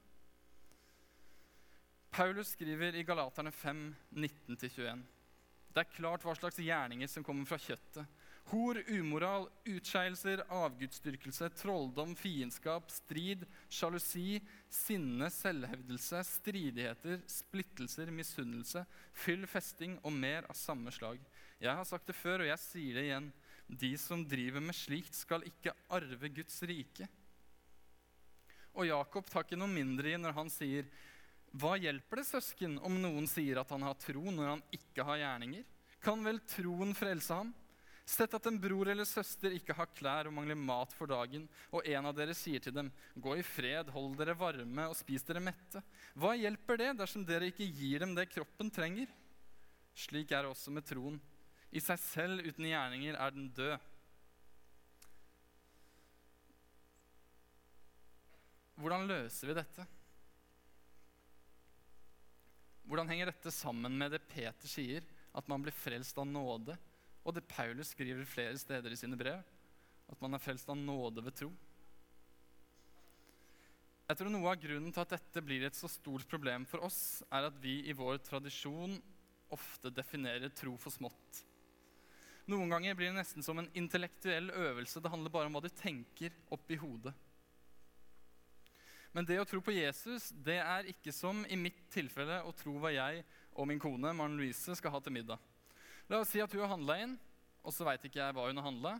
Paulus 2.14 2.48
skriver 2.48 2.94
i 2.94 3.02
Galaterne 3.02 3.50
5, 3.50 3.94
19-21. 4.10 5.00
Det 5.74 5.82
er 5.82 5.94
klart 5.96 6.22
hva 6.22 6.30
slags 6.38 6.60
gjerninger 6.62 7.08
som 7.10 7.24
kommer 7.26 7.48
fra 7.48 7.56
kjøttet. 7.58 8.20
Hor, 8.52 8.78
umoral, 8.86 9.48
utskeielser, 9.66 10.44
avgudsdyrkelse, 10.46 11.48
trolldom, 11.58 12.12
fiendskap, 12.14 12.86
strid, 12.94 13.42
sjalusi, 13.66 14.36
sinne, 14.70 15.26
selvhevdelse, 15.34 16.20
stridigheter, 16.28 17.18
splittelser, 17.26 18.12
misunnelse, 18.14 18.84
fyll, 19.24 19.48
festing 19.50 19.96
og 20.04 20.14
mer 20.14 20.46
av 20.46 20.54
samme 20.60 20.94
slag. 20.94 21.18
Jeg 21.58 21.74
har 21.74 21.88
sagt 21.88 22.06
det 22.12 22.14
før, 22.14 22.44
og 22.44 22.50
jeg 22.52 22.62
sier 22.62 23.00
det 23.00 23.08
igjen. 23.08 23.26
De 23.66 23.90
som 23.98 24.22
driver 24.22 24.62
med 24.62 24.78
slikt, 24.78 25.18
skal 25.18 25.42
ikke 25.50 25.74
arve 25.98 26.30
Guds 26.36 26.62
rike. 26.70 27.10
Og 28.78 28.86
Jakob 28.86 29.26
tar 29.30 29.48
ikke 29.48 29.58
noe 29.58 29.74
mindre 29.74 30.14
i 30.14 30.20
når 30.20 30.38
han 30.38 30.52
sier 30.52 30.86
hva 31.54 31.76
hjelper 31.78 32.18
det 32.18 32.26
søsken 32.26 32.80
om 32.82 32.96
noen 32.98 33.28
sier 33.30 33.60
at 33.60 33.70
han 33.70 33.84
har 33.86 33.94
tro 34.02 34.22
når 34.26 34.48
han 34.56 34.62
ikke 34.74 35.04
har 35.06 35.20
gjerninger? 35.20 35.62
Kan 36.02 36.24
vel 36.26 36.40
troen 36.50 36.90
frelse 36.98 37.36
ham? 37.36 37.52
Sett 38.04 38.34
at 38.36 38.46
en 38.50 38.58
bror 38.60 38.90
eller 38.90 39.06
søster 39.08 39.54
ikke 39.56 39.76
har 39.78 39.88
klær 39.96 40.28
og 40.28 40.34
mangler 40.36 40.58
mat 40.60 40.92
for 40.92 41.08
dagen, 41.08 41.46
og 41.72 41.86
en 41.88 42.10
av 42.10 42.16
dere 42.18 42.34
sier 42.36 42.60
til 42.60 42.74
dem, 42.76 42.90
gå 43.16 43.38
i 43.40 43.46
fred, 43.46 43.88
hold 43.94 44.18
dere 44.18 44.34
varme 44.36 44.88
og 44.90 44.98
spis 44.98 45.24
dere 45.24 45.40
mette. 45.40 45.80
Hva 46.12 46.34
hjelper 46.36 46.82
det 46.82 46.90
dersom 46.98 47.24
dere 47.24 47.48
ikke 47.48 47.70
gir 47.70 48.04
dem 48.04 48.12
det 48.18 48.28
kroppen 48.34 48.68
trenger? 48.74 49.08
Slik 49.96 50.34
er 50.34 50.44
det 50.44 50.52
også 50.52 50.74
med 50.74 50.84
troen. 50.90 51.16
I 51.72 51.80
seg 51.80 52.02
selv 52.02 52.44
uten 52.44 52.68
gjerninger 52.68 53.16
er 53.16 53.34
den 53.34 53.48
død. 53.56 53.90
Hvordan 58.74 59.06
løser 59.08 59.48
vi 59.48 59.62
dette? 59.62 59.86
Hvordan 62.84 63.08
henger 63.08 63.30
dette 63.30 63.52
sammen 63.54 63.94
med 63.96 64.12
det 64.12 64.24
Peter 64.28 64.68
sier, 64.68 65.04
at 65.34 65.48
man 65.50 65.62
blir 65.64 65.74
frelst 65.74 66.18
av 66.20 66.28
nåde, 66.28 66.76
og 67.24 67.36
det 67.36 67.46
Paulus 67.48 67.94
skriver 67.94 68.28
flere 68.28 68.58
steder 68.60 68.92
i 68.92 68.98
sine 69.00 69.16
brev, 69.18 69.40
at 70.12 70.20
man 70.20 70.36
er 70.36 70.42
frelst 70.42 70.68
av 70.68 70.76
nåde 70.76 71.24
ved 71.24 71.38
tro? 71.38 71.48
Jeg 74.04 74.20
tror 74.20 74.28
Noe 74.28 74.50
av 74.52 74.60
grunnen 74.60 74.92
til 74.92 75.00
at 75.00 75.14
dette 75.16 75.40
blir 75.40 75.64
et 75.64 75.76
så 75.78 75.88
stort 75.88 76.28
problem 76.28 76.66
for 76.68 76.84
oss, 76.84 77.22
er 77.32 77.48
at 77.48 77.56
vi 77.62 77.78
i 77.88 77.96
vår 77.96 78.20
tradisjon 78.26 78.98
ofte 79.54 79.88
definerer 79.94 80.52
tro 80.52 80.74
for 80.80 80.92
smått. 80.92 81.40
Noen 82.52 82.68
ganger 82.68 82.96
blir 82.98 83.08
det 83.08 83.16
nesten 83.16 83.44
som 83.44 83.56
en 83.62 83.70
intellektuell 83.72 84.50
øvelse. 84.52 85.00
Det 85.00 85.08
handler 85.08 85.32
bare 85.32 85.48
om 85.48 85.56
hva 85.56 85.62
du 85.64 85.70
tenker 85.72 86.34
oppi 86.52 86.76
hodet. 86.76 87.14
Men 89.14 89.26
det 89.28 89.38
å 89.38 89.46
tro 89.46 89.60
på 89.62 89.72
Jesus 89.76 90.32
det 90.44 90.58
er 90.58 90.90
ikke 90.90 91.12
som 91.14 91.44
i 91.46 91.56
mitt 91.58 91.84
tilfelle 91.94 92.40
å 92.42 92.52
tro 92.58 92.74
hva 92.82 92.90
jeg 92.90 93.22
og 93.54 93.68
min 93.70 93.78
kone 93.78 94.10
Maren 94.10 94.34
Louise 94.34 94.74
skal 94.74 94.90
ha 94.90 95.00
til 95.00 95.14
middag. 95.14 95.38
La 96.10 96.18
oss 96.20 96.32
si 96.34 96.42
at 96.42 96.52
hun 96.52 96.64
har 96.64 96.72
handla 96.74 96.96
inn, 97.04 97.12
og 97.62 97.72
så 97.72 97.86
veit 97.86 98.02
ikke 98.04 98.20
jeg 98.20 98.34
hva 98.36 98.48
hun 98.48 98.58
har 98.58 98.66
handla. 98.66 98.94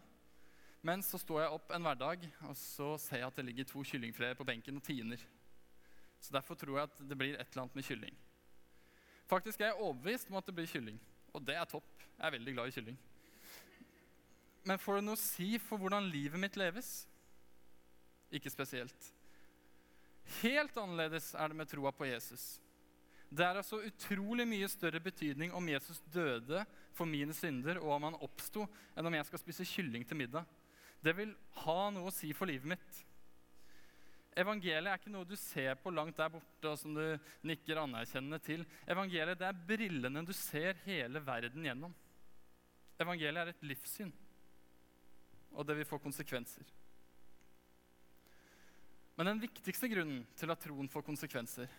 Men 0.87 1.03
så 1.03 1.19
står 1.19 1.43
jeg 1.43 1.57
opp 1.57 1.73
en 1.75 1.89
hverdag, 1.89 2.29
og 2.47 2.55
så 2.61 2.93
ser 3.01 3.23
jeg 3.23 3.29
at 3.29 3.41
det 3.41 3.47
ligger 3.49 3.67
to 3.69 3.83
kyllingfreer 3.89 4.39
på 4.39 4.47
benken 4.47 4.79
og 4.79 4.85
tiner. 4.87 5.21
Så 6.23 6.33
derfor 6.33 6.57
tror 6.61 6.79
jeg 6.79 6.91
at 6.91 7.03
det 7.09 7.19
blir 7.19 7.35
et 7.35 7.49
eller 7.51 7.65
annet 7.65 7.77
med 7.77 7.89
kylling. 7.89 8.15
Faktisk 9.29 9.61
er 9.61 9.73
jeg 9.73 9.81
overbevist 9.81 10.31
om 10.31 10.39
at 10.39 10.47
det 10.47 10.55
blir 10.57 10.71
kylling. 10.71 11.01
Og 11.35 11.43
det 11.43 11.57
er 11.59 11.67
topp. 11.69 11.91
Jeg 12.15 12.29
er 12.29 12.37
veldig 12.37 12.55
glad 12.55 12.71
i 12.71 12.77
kylling. 12.77 12.99
Men 14.65 14.81
får 14.81 15.01
det 15.01 15.07
noe 15.09 15.19
å 15.19 15.21
si 15.21 15.51
for 15.61 15.81
hvordan 15.81 16.07
livet 16.13 16.41
mitt 16.41 16.57
leves? 16.61 16.93
Ikke 18.33 18.53
spesielt. 18.53 19.11
Helt 20.41 20.77
annerledes 20.81 21.33
er 21.37 21.51
det 21.51 21.59
med 21.59 21.69
troa 21.71 21.93
på 21.95 22.09
Jesus. 22.09 22.59
Det 23.35 23.45
er 23.45 23.59
altså 23.59 23.81
utrolig 23.83 24.47
mye 24.47 24.69
større 24.71 25.01
betydning 25.03 25.53
om 25.57 25.69
Jesus 25.69 26.01
døde 26.13 26.63
for 26.95 27.09
mine 27.09 27.35
synder, 27.35 27.81
og 27.83 27.97
om 27.97 28.07
han 28.09 28.21
oppsto, 28.23 28.67
enn 28.95 29.09
om 29.09 29.17
jeg 29.17 29.27
skal 29.29 29.43
spise 29.43 29.67
kylling 29.67 30.07
til 30.07 30.21
middag. 30.21 30.47
Det 31.05 31.17
vil 31.17 31.35
ha 31.65 31.81
noe 31.93 32.09
å 32.09 32.15
si 32.15 32.31
for 32.37 32.49
livet 32.49 32.75
mitt. 32.77 33.01
Evangeliet 34.35 34.91
er 34.91 34.99
ikke 34.99 35.13
noe 35.15 35.29
du 35.29 35.37
ser 35.39 35.77
på 35.79 35.93
langt 35.95 36.19
der 36.19 36.31
borte, 36.33 36.71
og 36.71 36.79
som 36.79 36.95
du 36.97 37.03
nikker 37.47 37.79
anerkjennende 37.83 38.41
til. 38.43 38.65
Evangeliet 38.91 39.39
det 39.39 39.51
er 39.51 39.61
brillene 39.69 40.25
du 40.27 40.33
ser 40.35 40.79
hele 40.87 41.23
verden 41.23 41.67
gjennom. 41.67 41.95
Evangeliet 43.03 43.43
er 43.43 43.53
et 43.53 43.67
livssyn, 43.67 44.11
og 45.55 45.67
det 45.67 45.79
vil 45.79 45.89
få 45.89 46.01
konsekvenser. 46.03 46.67
Men 49.15 49.31
den 49.31 49.43
viktigste 49.45 49.89
grunnen 49.91 50.25
til 50.39 50.51
at 50.51 50.63
troen 50.65 50.91
får 50.91 51.07
konsekvenser, 51.07 51.71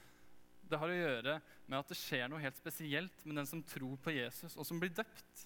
det 0.65 0.79
har 0.81 0.89
å 0.89 0.97
gjøre 0.97 1.35
med 1.67 1.77
at 1.77 1.91
det 1.91 1.97
skjer 1.99 2.29
noe 2.31 2.41
helt 2.41 2.57
spesielt 2.57 3.25
med 3.25 3.37
den 3.37 3.49
som 3.49 3.61
tror 3.67 3.99
på 4.01 4.13
Jesus, 4.15 4.55
og 4.55 4.65
som 4.65 4.79
blir 4.81 4.93
døpt. 4.95 5.43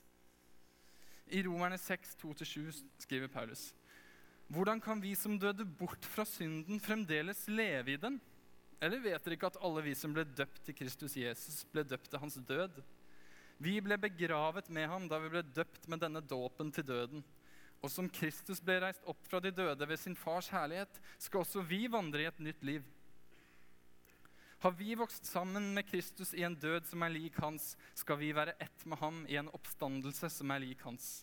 I 1.36 1.44
Romerne 1.46 1.78
6, 1.78 2.16
2-7 2.22 2.84
skriver 3.04 3.30
Paulus.: 3.32 3.74
Hvordan 4.50 4.80
kan 4.82 5.02
vi 5.02 5.12
som 5.16 5.38
døde 5.38 5.66
bort 5.66 6.06
fra 6.06 6.26
synden, 6.26 6.80
fremdeles 6.80 7.48
leve 7.52 7.94
i 7.94 8.02
den? 8.02 8.18
Eller 8.82 9.04
vet 9.04 9.26
dere 9.26 9.36
ikke 9.36 9.50
at 9.52 9.60
alle 9.62 9.84
vi 9.84 9.94
som 9.98 10.14
ble 10.16 10.24
døpt 10.24 10.64
til 10.66 10.78
Kristus 10.78 11.18
Jesus, 11.20 11.66
ble 11.70 11.84
døpt 11.84 12.10
til 12.10 12.22
hans 12.22 12.40
død? 12.48 12.80
Vi 13.60 13.76
ble 13.84 13.98
begravet 14.00 14.70
med 14.72 14.88
ham 14.88 15.10
da 15.12 15.20
vi 15.20 15.34
ble 15.34 15.44
døpt 15.44 15.90
med 15.92 16.00
denne 16.00 16.22
dåpen 16.24 16.72
til 16.72 16.88
døden. 16.88 17.26
Og 17.80 17.92
som 17.92 18.10
Kristus 18.12 18.60
ble 18.64 18.80
reist 18.84 19.06
opp 19.08 19.22
fra 19.30 19.40
de 19.44 19.52
døde 19.56 19.88
ved 19.88 20.00
sin 20.00 20.18
fars 20.20 20.50
herlighet, 20.52 21.00
skal 21.18 21.46
også 21.46 21.64
vi 21.64 21.86
vandre 21.92 22.26
i 22.26 22.30
et 22.30 22.42
nytt 22.44 22.66
liv. 22.68 22.84
Har 24.60 24.74
vi 24.76 24.92
vokst 25.00 25.26
sammen 25.26 25.70
med 25.74 25.88
Kristus 25.88 26.34
i 26.36 26.44
en 26.44 26.58
død 26.60 26.90
som 26.90 27.04
er 27.06 27.14
lik 27.14 27.38
hans, 27.40 27.78
skal 27.96 28.20
vi 28.20 28.34
være 28.36 28.58
ett 28.60 28.84
med 28.84 29.00
ham 29.00 29.22
i 29.32 29.38
en 29.40 29.52
oppstandelse 29.56 30.28
som 30.36 30.52
er 30.52 30.66
lik 30.66 30.84
hans. 30.84 31.22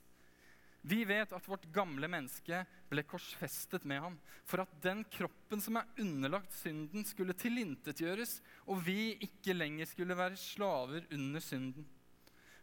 Vi 0.87 1.03
vet 1.05 1.33
at 1.35 1.49
vårt 1.51 1.67
gamle 1.75 2.09
menneske 2.09 2.63
ble 2.89 3.03
korsfestet 3.05 3.85
med 3.85 4.01
ham, 4.01 4.17
for 4.47 4.63
at 4.63 4.73
den 4.81 5.03
kroppen 5.11 5.61
som 5.61 5.77
er 5.81 5.89
underlagt 6.01 6.55
synden, 6.55 7.05
skulle 7.05 7.35
tilintetgjøres, 7.37 8.39
og 8.71 8.81
vi 8.87 9.17
ikke 9.27 9.57
lenger 9.57 9.91
skulle 9.91 10.17
være 10.17 10.39
slaver 10.39 11.05
under 11.13 11.43
synden. 11.43 11.89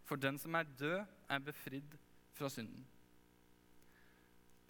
For 0.07 0.17
den 0.17 0.39
som 0.39 0.55
er 0.55 0.71
død, 0.79 1.03
er 1.29 1.43
befridd 1.43 1.97
fra 2.33 2.49
synden. 2.49 2.87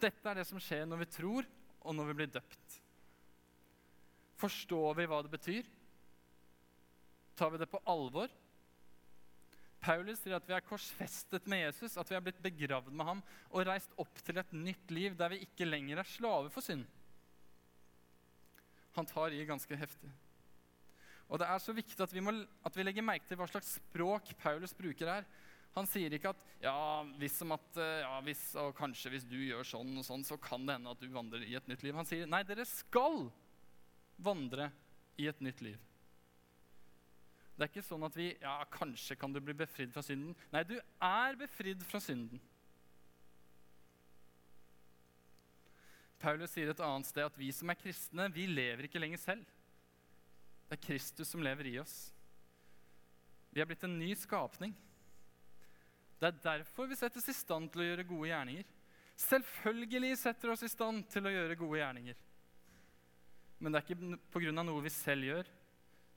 Dette 0.04 0.30
er 0.30 0.40
det 0.40 0.46
som 0.48 0.60
skjer 0.60 0.84
når 0.88 1.04
vi 1.04 1.12
tror, 1.16 1.48
og 1.84 1.96
når 1.96 2.10
vi 2.10 2.16
blir 2.20 2.32
døpt. 2.36 2.78
Forstår 4.40 4.96
vi 4.98 5.06
hva 5.08 5.20
det 5.24 5.32
betyr? 5.32 5.68
Tar 7.38 7.52
vi 7.52 7.60
det 7.60 7.70
på 7.70 7.80
alvor? 7.90 8.32
Paulus 9.84 10.22
sier 10.22 10.36
at 10.38 10.46
vi 10.48 10.54
er 10.56 10.64
korsfestet 10.64 11.46
med 11.50 11.66
Jesus, 11.66 11.96
at 12.00 12.08
vi 12.08 12.16
er 12.16 12.22
blitt 12.24 12.40
begravd 12.44 12.92
med 12.94 13.08
ham 13.08 13.22
og 13.50 13.66
reist 13.68 13.92
opp 14.00 14.20
til 14.24 14.40
et 14.40 14.52
nytt 14.56 14.92
liv 14.94 15.16
der 15.18 15.34
vi 15.34 15.42
ikke 15.44 15.68
lenger 15.68 16.00
er 16.00 16.08
slave 16.08 16.52
for 16.52 16.64
synd. 16.64 16.86
Han 18.94 19.08
tar 19.10 19.34
i 19.34 19.44
ganske 19.44 19.76
heftig. 19.76 20.12
Og 21.28 21.40
Det 21.40 21.48
er 21.48 21.60
så 21.60 21.72
viktig 21.74 22.00
at 22.04 22.12
vi, 22.14 22.22
må, 22.22 22.32
at 22.64 22.76
vi 22.76 22.84
legger 22.84 23.04
merke 23.04 23.26
til 23.28 23.38
hva 23.40 23.48
slags 23.50 23.74
språk 23.80 24.32
Paulus 24.40 24.76
bruker 24.76 25.10
her. 25.10 25.28
Han 25.74 25.88
sier 25.90 26.12
ikke 26.14 26.30
at 26.30 26.42
ja, 26.62 26.76
hvis, 27.18 27.40
at, 27.42 27.80
eh, 27.82 28.02
ja, 28.04 28.18
hvis, 28.22 28.42
og 28.62 28.76
kanskje 28.78 29.10
hvis 29.10 29.26
du 29.26 29.36
gjør 29.40 29.66
sånn 29.66 29.90
og 29.98 30.06
sånn, 30.06 30.22
så 30.26 30.38
kan 30.38 30.62
det 30.66 30.78
hende 30.78 30.92
at 30.94 31.02
du 31.02 31.08
vandrer 31.10 31.42
i 31.46 31.56
et 31.58 31.66
nytt 31.70 31.82
liv. 31.82 31.96
Han 31.98 32.06
sier 32.06 32.30
nei, 32.30 32.44
dere 32.46 32.66
skal 32.68 33.26
vandre 34.22 34.70
i 35.18 35.26
et 35.30 35.42
nytt 35.42 35.64
liv. 35.66 35.80
Det 37.54 37.66
er 37.66 37.70
ikke 37.70 37.86
sånn 37.86 38.06
at 38.06 38.16
vi 38.18 38.32
ja, 38.32 38.56
kanskje 38.70 39.18
kan 39.18 39.34
du 39.34 39.40
bli 39.42 39.54
befridd 39.58 39.92
fra 39.94 40.02
synden. 40.02 40.34
Nei, 40.54 40.64
du 40.66 40.74
er 40.78 41.38
befridd 41.38 41.82
fra 41.86 42.00
synden. 42.02 42.42
Paulus 46.22 46.54
sier 46.54 46.70
et 46.72 46.82
annet 46.82 47.10
sted 47.10 47.26
at 47.26 47.36
vi 47.38 47.50
som 47.52 47.70
er 47.70 47.78
kristne, 47.78 48.30
vi 48.32 48.46
lever 48.48 48.86
ikke 48.86 49.02
lenger 49.02 49.20
selv. 49.20 49.54
Det 50.70 50.78
er 50.78 50.86
Kristus 50.86 51.30
som 51.34 51.42
lever 51.44 51.68
i 51.68 51.76
oss. 51.82 51.98
Vi 53.54 53.62
er 53.62 53.68
blitt 53.68 53.84
en 53.86 53.98
ny 53.98 54.14
skapning. 54.18 54.72
Det 56.20 56.30
er 56.30 56.40
derfor 56.44 56.88
vi 56.88 56.98
settes 56.98 57.26
i 57.28 57.36
stand 57.36 57.70
til 57.72 57.82
å 57.84 57.88
gjøre 57.88 58.06
gode 58.08 58.30
gjerninger. 58.30 58.70
Selvfølgelig 59.24 60.14
setter 60.18 60.54
oss 60.54 60.64
i 60.66 60.70
stand 60.70 61.06
til 61.12 61.26
å 61.26 61.32
gjøre 61.32 61.58
gode 61.58 61.78
gjerninger. 61.80 62.18
Men 63.62 63.72
det 63.72 63.80
er 63.80 63.86
ikke 63.86 64.18
pga. 64.34 64.52
noe 64.62 64.82
vi 64.84 64.92
selv 64.92 65.28
gjør, 65.28 65.48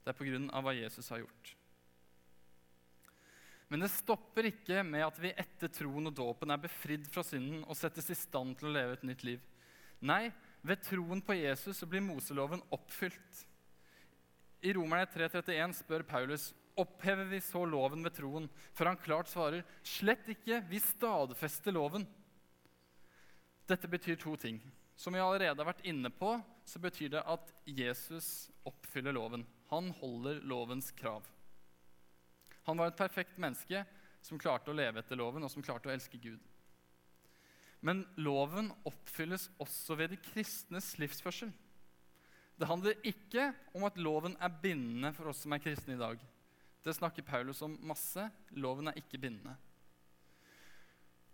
det 0.04 0.12
er 0.12 0.18
pga. 0.18 0.60
hva 0.62 0.74
Jesus 0.76 1.08
har 1.14 1.22
gjort. 1.22 1.54
Men 3.68 3.84
det 3.84 3.90
stopper 3.92 4.48
ikke 4.48 4.80
med 4.86 5.04
at 5.04 5.18
vi 5.20 5.34
etter 5.36 5.68
troen 5.68 6.08
og 6.08 6.16
dåpen 6.16 6.50
er 6.50 6.60
befridd 6.60 7.04
fra 7.12 7.22
synden 7.26 7.66
og 7.68 7.76
settes 7.76 8.08
i 8.10 8.16
stand 8.16 8.56
til 8.56 8.70
å 8.70 8.72
leve 8.72 8.96
et 8.96 9.04
nytt 9.04 9.24
liv. 9.28 9.42
Nei, 10.00 10.30
ved 10.64 10.80
troen 10.86 11.20
på 11.24 11.36
Jesus 11.36 11.76
så 11.76 11.88
blir 11.88 12.04
Moseloven 12.04 12.62
oppfylt. 12.74 13.44
I 14.64 14.72
Romerne 14.74 15.06
3,31 15.12 15.76
spør 15.82 16.06
Paulus 16.08 16.48
opphever 16.78 17.28
vi 17.30 17.40
så 17.42 17.64
loven 17.66 18.04
ved 18.06 18.14
troen, 18.16 18.48
for 18.76 18.88
han 18.90 19.00
klart 19.02 19.30
svarer 19.30 19.66
slett 19.86 20.28
ikke, 20.32 20.62
vi 20.70 20.80
stadfester 20.82 21.74
loven. 21.74 22.06
Dette 23.68 23.90
betyr 23.90 24.16
to 24.20 24.36
ting. 24.40 24.60
Som 24.98 25.14
vi 25.14 25.22
allerede 25.22 25.60
har 25.60 25.68
vært 25.68 25.84
inne 25.86 26.10
på, 26.10 26.32
så 26.66 26.80
betyr 26.82 27.12
det 27.12 27.24
at 27.30 27.52
Jesus 27.66 28.48
oppfyller 28.66 29.14
loven. 29.14 29.44
Han 29.70 29.92
holder 30.00 30.40
lovens 30.48 30.90
krav. 30.96 31.26
Han 32.66 32.80
var 32.80 32.90
et 32.90 32.98
perfekt 32.98 33.38
menneske 33.40 33.84
som 34.24 34.40
klarte 34.40 34.72
å 34.72 34.76
leve 34.76 35.00
etter 35.00 35.16
loven, 35.16 35.44
og 35.44 35.52
som 35.52 35.62
klarte 35.64 35.88
å 35.88 35.94
elske 35.94 36.18
Gud. 36.20 36.40
Men 37.80 38.02
loven 38.18 38.72
oppfylles 38.88 39.46
også 39.62 39.94
ved 40.00 40.12
de 40.12 40.18
kristnes 40.32 40.90
livsførsel. 40.98 41.52
Det 42.58 42.66
handler 42.66 42.98
ikke 43.06 43.52
om 43.78 43.86
at 43.86 44.00
loven 44.02 44.34
er 44.42 44.58
bindende 44.62 45.12
for 45.14 45.30
oss 45.30 45.44
som 45.44 45.54
er 45.54 45.62
kristne 45.62 45.94
i 45.94 46.00
dag. 46.00 46.18
Det 46.84 46.94
snakker 46.94 47.26
Paulus 47.26 47.62
om 47.62 47.74
masse. 47.86 48.28
Loven 48.56 48.90
er 48.90 49.00
ikke 49.00 49.20
bindende. 49.20 49.56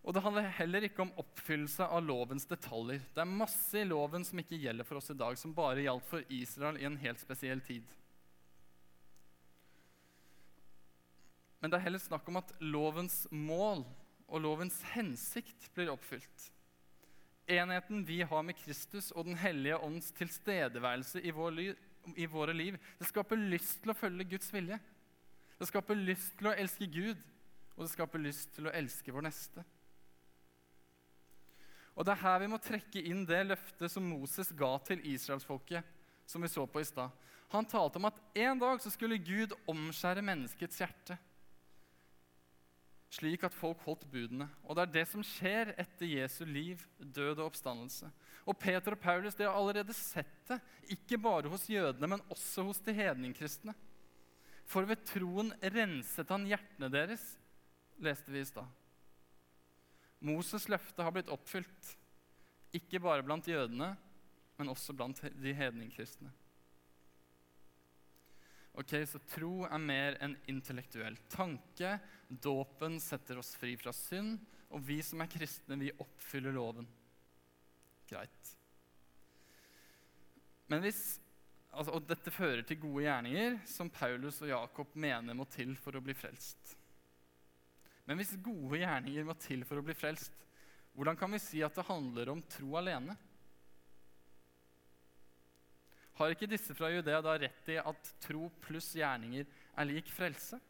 Og 0.05 0.13
det 0.13 0.21
handler 0.21 0.51
heller 0.59 0.85
ikke 0.85 1.01
om 1.07 1.15
oppfyllelse 1.21 1.87
av 1.89 2.05
lovens 2.05 2.45
detaljer. 2.49 3.01
Det 3.17 3.23
er 3.23 3.37
masse 3.41 3.79
i 3.81 3.87
loven 3.89 4.25
som 4.27 4.41
ikke 4.41 4.61
gjelder 4.61 4.85
for 4.85 5.01
oss 5.01 5.09
i 5.15 5.17
dag, 5.17 5.37
som 5.41 5.55
bare 5.57 5.85
gjaldt 5.87 6.09
for 6.11 6.33
Israel 6.33 6.77
i 6.81 6.85
en 6.85 6.99
helt 7.01 7.23
spesiell 7.23 7.63
tid. 7.65 7.87
Men 11.63 11.73
det 11.73 11.79
er 11.79 11.87
heller 11.87 12.03
snakk 12.03 12.29
om 12.29 12.37
at 12.37 12.53
lovens 12.61 13.23
mål 13.33 13.87
og 14.29 14.43
lovens 14.45 14.83
hensikt 14.93 15.71
blir 15.73 15.89
oppfylt. 15.95 16.51
Enheten 17.49 18.05
vi 18.05 18.21
har 18.25 18.45
med 18.45 18.57
Kristus 18.61 19.11
og 19.13 19.25
Den 19.31 19.39
hellige 19.41 19.79
ånds 19.81 20.11
tilstedeværelse 20.17 21.23
i, 21.25 21.33
vår 21.33 21.61
i 22.17 22.29
våre 22.29 22.53
liv, 22.53 22.77
det 22.99 23.09
skaper 23.09 23.41
lyst 23.41 23.81
til 23.81 23.93
å 23.93 23.97
følge 23.97 24.29
Guds 24.35 24.53
vilje. 24.53 24.77
Det 25.65 25.71
skaper 25.71 25.97
lyst 25.97 26.35
til 26.37 26.51
å 26.51 26.57
elske 26.61 26.85
Gud, 26.93 27.21
og 27.73 27.87
det 27.87 27.93
skaper 27.95 28.21
lyst 28.21 28.51
til 28.53 28.69
å 28.69 28.73
elske 28.77 29.13
vår 29.17 29.25
neste. 29.25 29.65
Og 31.95 32.05
Det 32.05 32.13
er 32.13 32.21
her 32.21 32.43
vi 32.43 32.51
må 32.53 32.59
trekke 32.61 33.01
inn 33.09 33.23
det 33.25 33.41
løftet 33.47 33.89
som 33.89 34.05
Moses 34.05 34.51
ga 34.53 34.75
til 34.85 35.01
israelsfolket, 35.09 35.81
som 36.29 36.45
vi 36.45 36.51
så 36.53 36.67
på 36.69 36.83
i 36.83 36.85
stad. 36.85 37.09
Han 37.55 37.65
talte 37.65 37.97
om 37.97 38.11
at 38.11 38.21
en 38.45 38.61
dag 38.61 38.83
så 38.83 38.93
skulle 38.93 39.17
Gud 39.17 39.57
omskjære 39.71 40.27
menneskets 40.27 40.83
hjerte 40.83 41.17
slik 43.15 43.45
at 43.47 43.55
folk 43.55 43.83
holdt 43.87 44.07
budene. 44.11 44.49
Og 44.67 44.77
det 44.77 44.85
er 44.85 44.93
det 44.99 45.05
som 45.11 45.25
skjer 45.25 45.73
etter 45.81 46.09
Jesu 46.09 46.43
liv, 46.49 46.83
død 46.99 47.39
og 47.39 47.49
oppstandelse. 47.51 48.11
Og 48.45 48.59
Peter 48.61 48.97
og 48.97 49.01
Paulus 49.01 49.37
de 49.39 49.47
har 49.47 49.57
allerede 49.57 49.95
sett 49.97 50.49
det, 50.49 50.59
ikke 50.97 51.21
bare 51.23 51.51
hos 51.53 51.69
jødene, 51.71 52.11
men 52.11 52.25
også 52.33 52.67
hos 52.67 52.83
de 52.85 52.95
hedningkristne. 52.97 53.75
For 54.69 54.87
ved 54.89 55.05
troen 55.09 55.53
renset 55.61 56.31
han 56.33 56.47
hjertene 56.49 56.91
deres, 56.93 57.25
leste 58.03 58.33
vi 58.33 58.41
i 58.43 58.49
stad. 58.49 58.69
Moses' 60.25 60.71
løfte 60.73 61.05
har 61.05 61.13
blitt 61.13 61.31
oppfylt, 61.33 61.91
ikke 62.75 63.03
bare 63.05 63.25
blant 63.27 63.47
jødene, 63.49 63.93
men 64.59 64.71
også 64.73 64.95
blant 64.97 65.21
de 65.21 65.53
hedningkristne. 65.55 66.33
Ok, 68.75 68.97
Så 69.07 69.21
tro 69.31 69.63
er 69.69 69.79
mer 69.79 70.17
enn 70.25 70.35
intellektuell 70.51 71.17
tanke. 71.31 71.95
Dåpen 72.29 72.99
setter 73.03 73.39
oss 73.39 73.53
fri 73.59 73.77
fra 73.79 73.93
synd. 73.95 74.41
Og 74.75 74.83
vi 74.83 74.99
som 75.07 75.23
er 75.23 75.31
kristne, 75.31 75.79
vi 75.79 75.93
oppfyller 76.03 76.55
loven. 76.57 76.89
Greit. 78.11 78.51
Men 80.67 80.83
hvis, 80.83 81.21
altså, 81.75 81.97
og 81.97 82.07
dette 82.09 82.33
fører 82.35 82.63
til 82.67 82.81
gode 82.83 83.05
gjerninger, 83.07 83.59
som 83.69 83.91
Paulus 83.93 84.41
og 84.43 84.51
Jakob 84.51 84.95
mener 84.99 85.37
må 85.37 85.47
til 85.51 85.75
for 85.81 85.97
å 85.97 86.03
bli 86.05 86.15
frelst. 86.17 86.75
Men 88.05 88.21
hvis 88.21 88.35
gode 88.45 88.81
gjerninger 88.83 89.27
må 89.27 89.37
til 89.41 89.65
for 89.69 89.81
å 89.81 89.85
bli 89.85 89.97
frelst, 89.97 90.35
hvordan 90.95 91.19
kan 91.19 91.33
vi 91.35 91.41
si 91.43 91.63
at 91.65 91.75
det 91.75 91.87
handler 91.89 92.31
om 92.31 92.43
tro 92.53 92.77
alene? 92.79 93.17
Har 96.15 96.31
ikke 96.31 96.47
disse 96.51 96.77
fra 96.79 96.93
Judea 96.93 97.19
da 97.25 97.35
rett 97.43 97.73
i 97.75 97.81
at 97.81 98.13
tro 98.23 98.47
pluss 98.63 98.93
gjerninger 98.95 99.49
er 99.49 99.89
lik 99.89 100.13
frelse? 100.15 100.61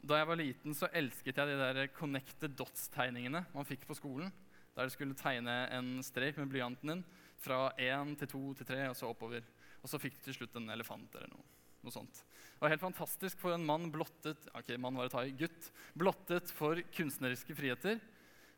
Da 0.00 0.18
jeg 0.18 0.28
var 0.28 0.40
liten, 0.40 0.76
så 0.76 0.88
elsket 0.96 1.36
jeg 1.40 1.48
de 1.48 1.56
der 1.60 1.88
connected 1.96 2.52
dots-tegningene 2.56 3.44
man 3.54 3.68
fikk 3.68 3.86
på 3.88 3.96
skolen. 3.96 4.28
Der 4.76 4.88
du 4.88 4.92
skulle 4.92 5.16
tegne 5.18 5.54
en 5.72 5.98
strek 6.04 6.38
med 6.40 6.52
blyanten 6.52 6.94
din 6.94 7.02
fra 7.40 7.70
én 7.80 8.14
til 8.20 8.30
to 8.30 8.42
til 8.58 8.68
tre 8.68 8.84
og 8.90 8.96
så 8.98 9.10
oppover. 9.10 9.44
Og 9.80 9.88
så 9.90 10.00
fikk 10.00 10.18
du 10.18 10.26
til 10.26 10.40
slutt 10.40 10.58
en 10.60 10.70
elefant 10.74 11.14
eller 11.16 11.30
noe, 11.32 11.44
noe 11.84 11.94
sånt. 11.94 12.22
Det 12.60 12.62
var 12.66 12.74
helt 12.74 12.84
fantastisk 12.84 13.40
for 13.40 13.56
en 13.56 13.64
mann 13.64 13.88
blottet 13.92 14.48
ok, 14.52 14.74
mann 14.76 14.98
var 15.00 15.08
et 15.08 15.16
hai, 15.16 15.30
gutt, 15.32 15.70
blottet 15.96 16.52
for 16.52 16.80
kunstneriske 16.92 17.56
friheter. 17.56 18.00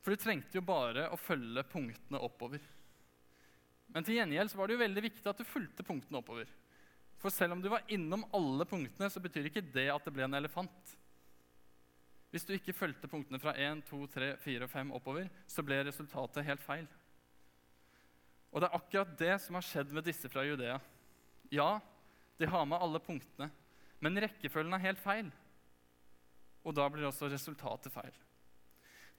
For 0.02 0.10
du 0.10 0.18
trengte 0.18 0.58
jo 0.58 0.64
bare 0.66 1.06
å 1.14 1.18
følge 1.20 1.62
punktene 1.70 2.18
oppover. 2.26 2.62
Men 3.92 4.06
til 4.06 4.18
gjengjeld 4.18 4.50
så 4.50 4.58
var 4.58 4.68
det 4.68 4.74
jo 4.74 4.82
veldig 4.82 5.04
viktig 5.04 5.30
at 5.30 5.38
du 5.38 5.46
fulgte 5.46 5.86
punktene 5.86 6.18
oppover. 6.18 6.50
For 7.22 7.30
selv 7.30 7.54
om 7.54 7.62
du 7.62 7.68
var 7.70 7.86
innom 7.92 8.24
alle 8.34 8.66
punktene, 8.66 9.06
så 9.12 9.22
betyr 9.22 9.46
ikke 9.46 9.62
det 9.70 9.86
at 9.94 10.02
det 10.02 10.14
ble 10.16 10.26
en 10.26 10.34
elefant. 10.40 10.96
Hvis 12.32 12.48
du 12.48 12.54
ikke 12.56 12.74
fulgte 12.74 13.10
punktene 13.12 13.38
fra 13.38 13.52
1, 13.54 13.84
2, 13.86 14.00
3, 14.14 14.32
4 14.42 14.66
og 14.66 14.72
5 14.72 14.92
oppover, 14.96 15.28
så 15.46 15.62
ble 15.62 15.82
resultatet 15.86 16.48
helt 16.48 16.64
feil. 16.64 16.88
Og 18.52 18.60
det 18.60 18.68
er 18.68 18.76
akkurat 18.76 19.14
det 19.18 19.36
som 19.40 19.56
har 19.56 19.64
skjedd 19.64 19.94
med 19.96 20.04
disse 20.04 20.28
fra 20.28 20.44
Judea. 20.44 20.76
Ja, 21.52 21.80
de 22.38 22.48
har 22.48 22.66
med 22.68 22.80
alle 22.80 23.00
punktene, 23.00 23.48
men 24.02 24.20
rekkefølgen 24.20 24.76
er 24.76 24.84
helt 24.84 25.00
feil. 25.00 25.30
Og 26.62 26.76
da 26.76 26.86
blir 26.92 27.08
også 27.08 27.30
resultatet 27.32 27.92
feil. 27.94 28.12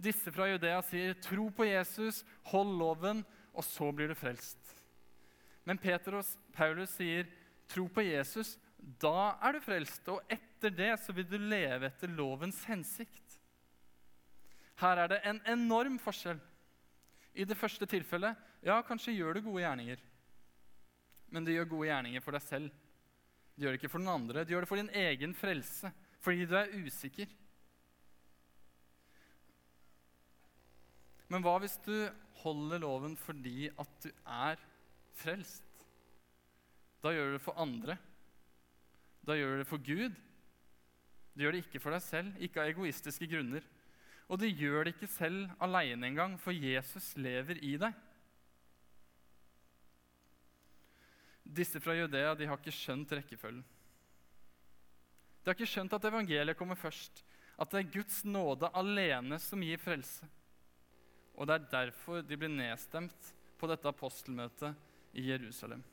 Disse 0.04 0.32
fra 0.34 0.48
Judea 0.50 0.82
sier 0.86 1.13
'tro 1.13 1.50
på 1.50 1.65
Jesus, 1.65 2.24
hold 2.52 2.78
loven', 2.80 3.24
og 3.54 3.63
så 3.63 3.91
blir 3.91 4.08
du 4.08 4.15
frelst. 4.15 4.60
Men 5.65 5.78
Peter 5.78 6.17
og 6.17 6.26
Paulus 6.54 6.89
sier, 6.98 7.28
'Tro 7.67 7.88
på 7.88 8.02
Jesus, 8.02 8.58
da 8.78 9.38
er 9.41 9.54
du 9.54 9.60
frelst.' 9.60 10.08
Og 10.10 10.22
etter 10.30 10.69
det 10.69 11.00
så 11.00 11.13
vil 11.13 11.26
du 11.30 11.38
leve 11.38 11.88
etter 11.88 12.08
lovens 12.08 12.63
hensikt. 12.65 13.39
Her 14.76 14.98
er 14.98 15.08
det 15.08 15.22
en 15.24 15.41
enorm 15.48 16.00
forskjell. 16.00 16.39
I 17.34 17.46
det 17.50 17.58
første 17.58 17.88
tilfellet 17.89 18.38
ja, 18.63 18.78
kanskje 18.86 19.15
gjør 19.15 19.38
du 19.38 19.48
gode 19.48 19.63
gjerninger. 19.63 20.02
Men 21.34 21.46
du 21.46 21.54
gjør 21.54 21.72
gode 21.72 21.89
gjerninger 21.89 22.22
for 22.24 22.38
deg 22.38 22.46
selv. 22.46 22.82
Du 23.54 23.65
gjør 23.65 23.74
det 23.74 23.82
ikke 23.82 23.91
for 23.93 24.04
noen 24.04 24.22
andre. 24.22 24.43
Du 24.46 24.54
gjør 24.54 24.65
det 24.65 24.69
for 24.69 24.82
din 24.82 24.93
egen 25.04 25.34
frelse, 25.38 25.89
fordi 26.22 26.46
du 26.50 26.56
er 26.58 26.74
usikker. 26.86 27.32
Men 31.34 31.41
hva 31.41 31.56
hvis 31.62 31.80
du 31.82 31.96
holder 32.43 32.84
loven 32.84 33.15
fordi 33.17 33.69
at 33.72 33.93
du 34.04 34.10
er 34.30 34.62
frelst? 35.17 35.65
Da 37.02 37.12
gjør 37.13 37.32
du 37.32 37.38
det 37.38 37.43
for 37.43 37.58
andre. 37.60 37.98
Da 39.26 39.36
gjør 39.38 39.56
du 39.56 39.63
det 39.63 39.69
for 39.69 39.82
Gud. 39.82 40.13
Du 41.34 41.41
gjør 41.41 41.56
det 41.56 41.63
ikke 41.63 41.82
for 41.82 41.96
deg 41.96 42.04
selv, 42.06 42.36
ikke 42.38 42.62
av 42.62 42.69
egoistiske 42.69 43.28
grunner. 43.32 43.65
Og 44.32 44.40
du 44.40 44.48
gjør 44.48 44.88
det 44.88 44.96
ikke 44.96 45.12
selv 45.12 45.52
aleine 45.62 46.08
engang, 46.08 46.38
for 46.40 46.56
Jesus 46.56 47.14
lever 47.20 47.60
i 47.62 47.76
deg. 47.82 47.94
Disse 51.44 51.82
fra 51.84 51.96
Judea 51.98 52.34
de 52.40 52.48
har 52.48 52.60
ikke 52.60 52.74
skjønt 52.74 53.12
rekkefølgen. 53.14 53.64
De 55.44 55.52
har 55.52 55.58
ikke 55.58 55.68
skjønt 55.70 55.94
at 55.94 56.06
evangeliet 56.08 56.58
kommer 56.58 56.80
først, 56.80 57.20
at 57.60 57.70
det 57.70 57.82
er 57.82 57.94
Guds 57.98 58.22
nåde 58.26 58.72
alene 58.80 59.38
som 59.44 59.62
gir 59.62 59.82
frelse. 59.82 60.26
Og 61.36 61.50
det 61.50 61.58
er 61.58 61.72
derfor 61.72 62.24
de 62.24 62.38
blir 62.40 62.52
nedstemt 62.52 63.34
på 63.60 63.68
dette 63.70 63.90
apostelmøtet 63.90 65.20
i 65.20 65.28
Jerusalem. 65.28 65.84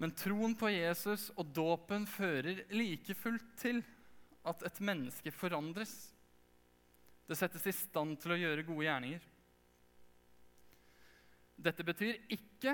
Men 0.00 0.14
troen 0.16 0.54
på 0.56 0.70
Jesus 0.72 1.28
og 1.36 1.50
dåpen 1.52 2.06
fører 2.08 2.62
like 2.72 3.14
fullt 3.18 3.50
til 3.60 3.82
at 4.48 4.62
et 4.64 4.80
menneske 4.80 5.32
forandres. 5.34 5.92
Det 7.30 7.36
settes 7.38 7.62
i 7.70 7.72
stand 7.76 8.16
til 8.18 8.34
å 8.34 8.40
gjøre 8.40 8.66
gode 8.66 8.88
gjerninger. 8.88 9.26
Dette 11.62 11.84
betyr 11.86 12.16
ikke 12.34 12.72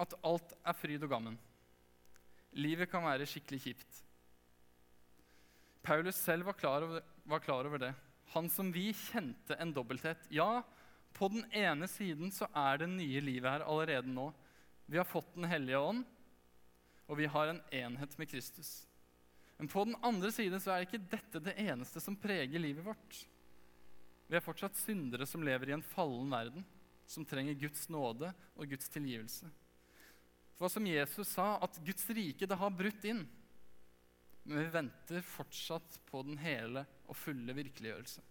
at 0.00 0.14
alt 0.24 0.54
er 0.56 0.76
fryd 0.78 1.02
og 1.04 1.10
gammen. 1.12 1.34
Livet 2.56 2.88
kan 2.88 3.04
være 3.04 3.26
skikkelig 3.28 3.58
kjipt. 3.60 3.98
Paulus 5.84 6.16
selv 6.16 6.48
var 6.48 6.56
klar 6.56 6.86
over, 6.86 7.04
var 7.28 7.42
klar 7.44 7.68
over 7.68 7.82
det. 7.82 7.90
Han 8.32 8.48
som 8.48 8.70
vi 8.72 8.86
kjente 8.96 9.58
en 9.60 9.74
dobbelthet. 9.76 10.22
Ja, 10.32 10.62
på 11.12 11.28
den 11.34 11.44
ene 11.52 11.88
siden 11.90 12.32
så 12.32 12.48
er 12.56 12.80
det 12.80 12.88
nye 12.92 13.20
livet 13.20 13.52
her 13.52 13.66
allerede 13.66 14.08
nå. 14.08 14.30
Vi 14.88 14.96
har 14.96 15.08
fått 15.08 15.34
Den 15.34 15.44
hellige 15.50 15.78
ånd, 15.78 16.06
og 17.04 17.18
vi 17.20 17.28
har 17.28 17.52
en 17.52 17.60
enhet 17.68 18.16
med 18.16 18.30
Kristus. 18.32 18.86
Men 19.58 19.68
på 19.68 19.84
den 19.84 19.98
andre 20.00 20.32
siden 20.32 20.62
så 20.62 20.72
er 20.72 20.86
ikke 20.88 21.02
dette 21.10 21.42
det 21.44 21.58
eneste 21.60 22.00
som 22.00 22.16
preger 22.16 22.62
livet 22.62 22.86
vårt. 22.86 23.20
Vi 24.30 24.38
er 24.38 24.44
fortsatt 24.44 24.78
syndere 24.78 25.26
som 25.26 25.42
lever 25.42 25.72
i 25.72 25.74
en 25.74 25.82
fallen 25.82 26.30
verden, 26.30 26.62
som 27.10 27.26
trenger 27.26 27.58
Guds 27.58 27.88
nåde 27.90 28.30
og 28.54 28.70
Guds 28.70 28.86
tilgivelse. 28.94 29.48
For 30.54 30.70
som 30.70 30.86
Jesus 30.86 31.32
sa, 31.34 31.56
at 31.58 31.80
Guds 31.82 32.06
rike 32.14 32.46
det 32.46 32.58
har 32.60 32.76
brutt 32.76 33.06
inn. 33.10 33.24
Men 34.44 34.62
vi 34.62 34.68
venter 34.76 35.24
fortsatt 35.26 35.98
på 36.06 36.22
den 36.28 36.38
hele 36.38 36.84
og 37.08 37.18
fulle 37.18 37.56
virkeliggjørelse. 37.58 38.22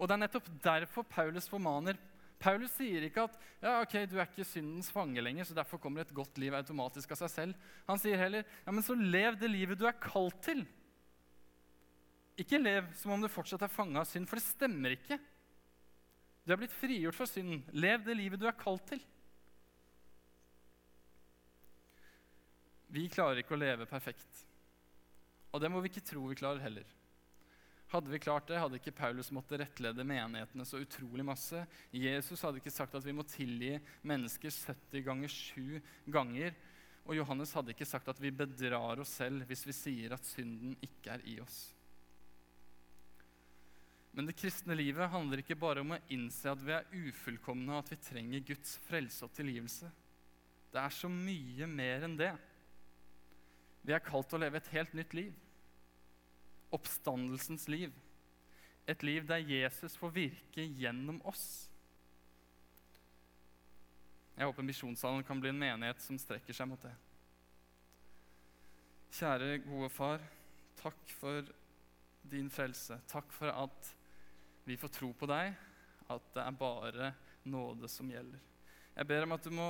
Og 0.00 0.08
Det 0.08 0.16
er 0.16 0.22
nettopp 0.24 0.48
derfor 0.64 1.06
Paulus 1.06 1.46
formaner. 1.46 2.00
Paulus 2.42 2.72
sier 2.74 3.04
ikke 3.06 3.28
at 3.28 3.36
ja, 3.62 3.76
ok, 3.78 3.94
du 4.10 4.16
er 4.18 4.26
ikke 4.26 4.48
syndens 4.48 4.90
fange 4.90 5.22
lenger, 5.22 5.46
så 5.46 5.54
derfor 5.54 5.78
kommer 5.78 6.02
et 6.02 6.14
godt 6.16 6.40
liv 6.42 6.56
automatisk 6.58 7.14
av 7.14 7.20
seg 7.20 7.30
selv. 7.30 7.66
Han 7.86 8.00
sier 8.02 8.18
heller 8.18 8.42
ja, 8.42 8.72
men 8.72 8.82
så 8.82 8.98
lev 8.98 9.38
det 9.38 9.52
livet 9.52 9.78
du 9.78 9.86
er 9.86 10.00
kalt 10.02 10.42
til. 10.42 10.64
Ikke 12.40 12.60
lev 12.60 12.88
som 12.96 13.12
om 13.12 13.20
du 13.20 13.28
fortsatt 13.28 13.64
er 13.66 13.72
fanga 13.72 14.00
av 14.00 14.08
synd, 14.08 14.28
for 14.28 14.40
det 14.40 14.46
stemmer 14.46 14.94
ikke. 14.96 15.18
Du 16.42 16.54
er 16.54 16.58
blitt 16.58 16.74
frigjort 16.74 17.16
fra 17.16 17.28
synden. 17.28 17.60
Lev 17.76 18.06
det 18.06 18.16
livet 18.18 18.40
du 18.40 18.48
er 18.48 18.56
kalt 18.58 18.86
til. 18.88 19.02
Vi 22.92 23.06
klarer 23.12 23.40
ikke 23.40 23.54
å 23.56 23.60
leve 23.60 23.86
perfekt. 23.88 24.42
Og 25.52 25.60
det 25.62 25.70
må 25.72 25.80
vi 25.80 25.92
ikke 25.92 26.04
tro 26.04 26.24
vi 26.28 26.36
klarer 26.36 26.64
heller. 26.64 26.88
Hadde 27.92 28.08
vi 28.08 28.20
klart 28.24 28.48
det, 28.48 28.56
hadde 28.56 28.78
ikke 28.78 28.94
Paulus 28.96 29.28
måttet 29.36 29.60
rettlede 29.60 30.04
menighetene 30.08 30.64
så 30.64 30.80
utrolig 30.80 31.24
masse. 31.28 31.60
Jesus 31.92 32.40
hadde 32.40 32.62
ikke 32.62 32.72
sagt 32.72 32.94
at 32.96 33.04
vi 33.04 33.12
må 33.12 33.24
tilgi 33.28 33.74
mennesker 34.08 34.52
70 34.54 35.04
ganger 35.04 35.32
7 35.32 35.80
ganger. 36.14 36.56
Og 37.04 37.18
Johannes 37.18 37.52
hadde 37.52 37.74
ikke 37.74 37.88
sagt 37.88 38.08
at 38.08 38.20
vi 38.22 38.32
bedrar 38.32 39.00
oss 39.02 39.12
selv 39.20 39.44
hvis 39.48 39.66
vi 39.68 39.76
sier 39.76 40.16
at 40.16 40.24
synden 40.24 40.72
ikke 40.80 41.18
er 41.18 41.24
i 41.28 41.36
oss. 41.44 41.60
Men 44.12 44.28
det 44.28 44.36
kristne 44.36 44.76
livet 44.76 45.08
handler 45.08 45.40
ikke 45.40 45.56
bare 45.56 45.80
om 45.80 45.94
å 45.94 46.00
innse 46.12 46.50
at 46.50 46.60
vi 46.60 46.74
er 46.76 46.88
ufullkomne, 46.92 47.70
og 47.72 47.80
at 47.80 47.94
vi 47.94 48.00
trenger 48.04 48.44
Guds 48.52 48.76
frelse 48.88 49.24
og 49.24 49.32
tilgivelse. 49.36 49.88
Det 50.72 50.80
er 50.80 50.92
så 50.92 51.08
mye 51.08 51.68
mer 51.68 52.04
enn 52.04 52.18
det. 52.20 52.32
Vi 53.82 53.94
er 53.96 54.04
kalt 54.04 54.28
til 54.28 54.38
å 54.38 54.44
leve 54.44 54.60
et 54.60 54.74
helt 54.74 54.92
nytt 54.96 55.16
liv 55.16 55.32
oppstandelsens 56.72 57.68
liv. 57.68 57.92
Et 58.88 59.02
liv 59.02 59.26
der 59.28 59.44
Jesus 59.44 59.96
får 59.96 60.14
virke 60.16 60.64
gjennom 60.64 61.20
oss. 61.28 61.68
Jeg 64.36 64.48
håper 64.48 64.64
Misjonssalen 64.64 65.24
kan 65.24 65.40
bli 65.40 65.52
en 65.52 65.60
menighet 65.60 66.00
som 66.02 66.18
strekker 66.18 66.56
seg 66.56 66.70
mot 66.70 66.80
det. 66.82 66.92
Kjære, 69.12 69.58
gode 69.66 69.90
far. 69.92 70.22
Takk 70.80 71.12
for 71.20 71.52
din 72.32 72.48
frelse. 72.50 72.96
Takk 73.12 73.28
for 73.36 73.52
at 73.52 73.92
vi 74.64 74.76
får 74.76 74.92
tro 74.94 75.10
på 75.16 75.28
deg, 75.30 75.54
at 76.12 76.32
det 76.34 76.44
er 76.44 76.58
bare 76.58 77.12
nåde 77.48 77.88
som 77.90 78.10
gjelder. 78.10 78.40
Jeg 78.92 79.08
ber 79.08 79.26
om 79.26 79.34
at 79.34 79.46
du 79.46 79.54
må 79.54 79.68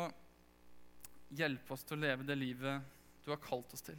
hjelpe 1.33 1.74
oss 1.74 1.85
til 1.87 1.96
å 1.96 2.05
leve 2.05 2.26
det 2.28 2.37
livet 2.37 2.83
du 3.24 3.31
har 3.33 3.40
kalt 3.42 3.72
oss 3.72 3.85
til. 3.87 3.98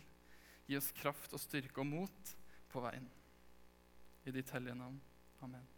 Gi 0.68 0.78
oss 0.78 0.92
kraft 0.96 1.34
og 1.34 1.42
styrke 1.42 1.82
og 1.82 1.90
mot 1.90 2.34
på 2.72 2.84
veien. 2.84 3.08
I 4.24 4.36
ditt 4.36 4.52
hellige 4.56 4.78
navn. 4.80 5.00
Amen. 5.44 5.73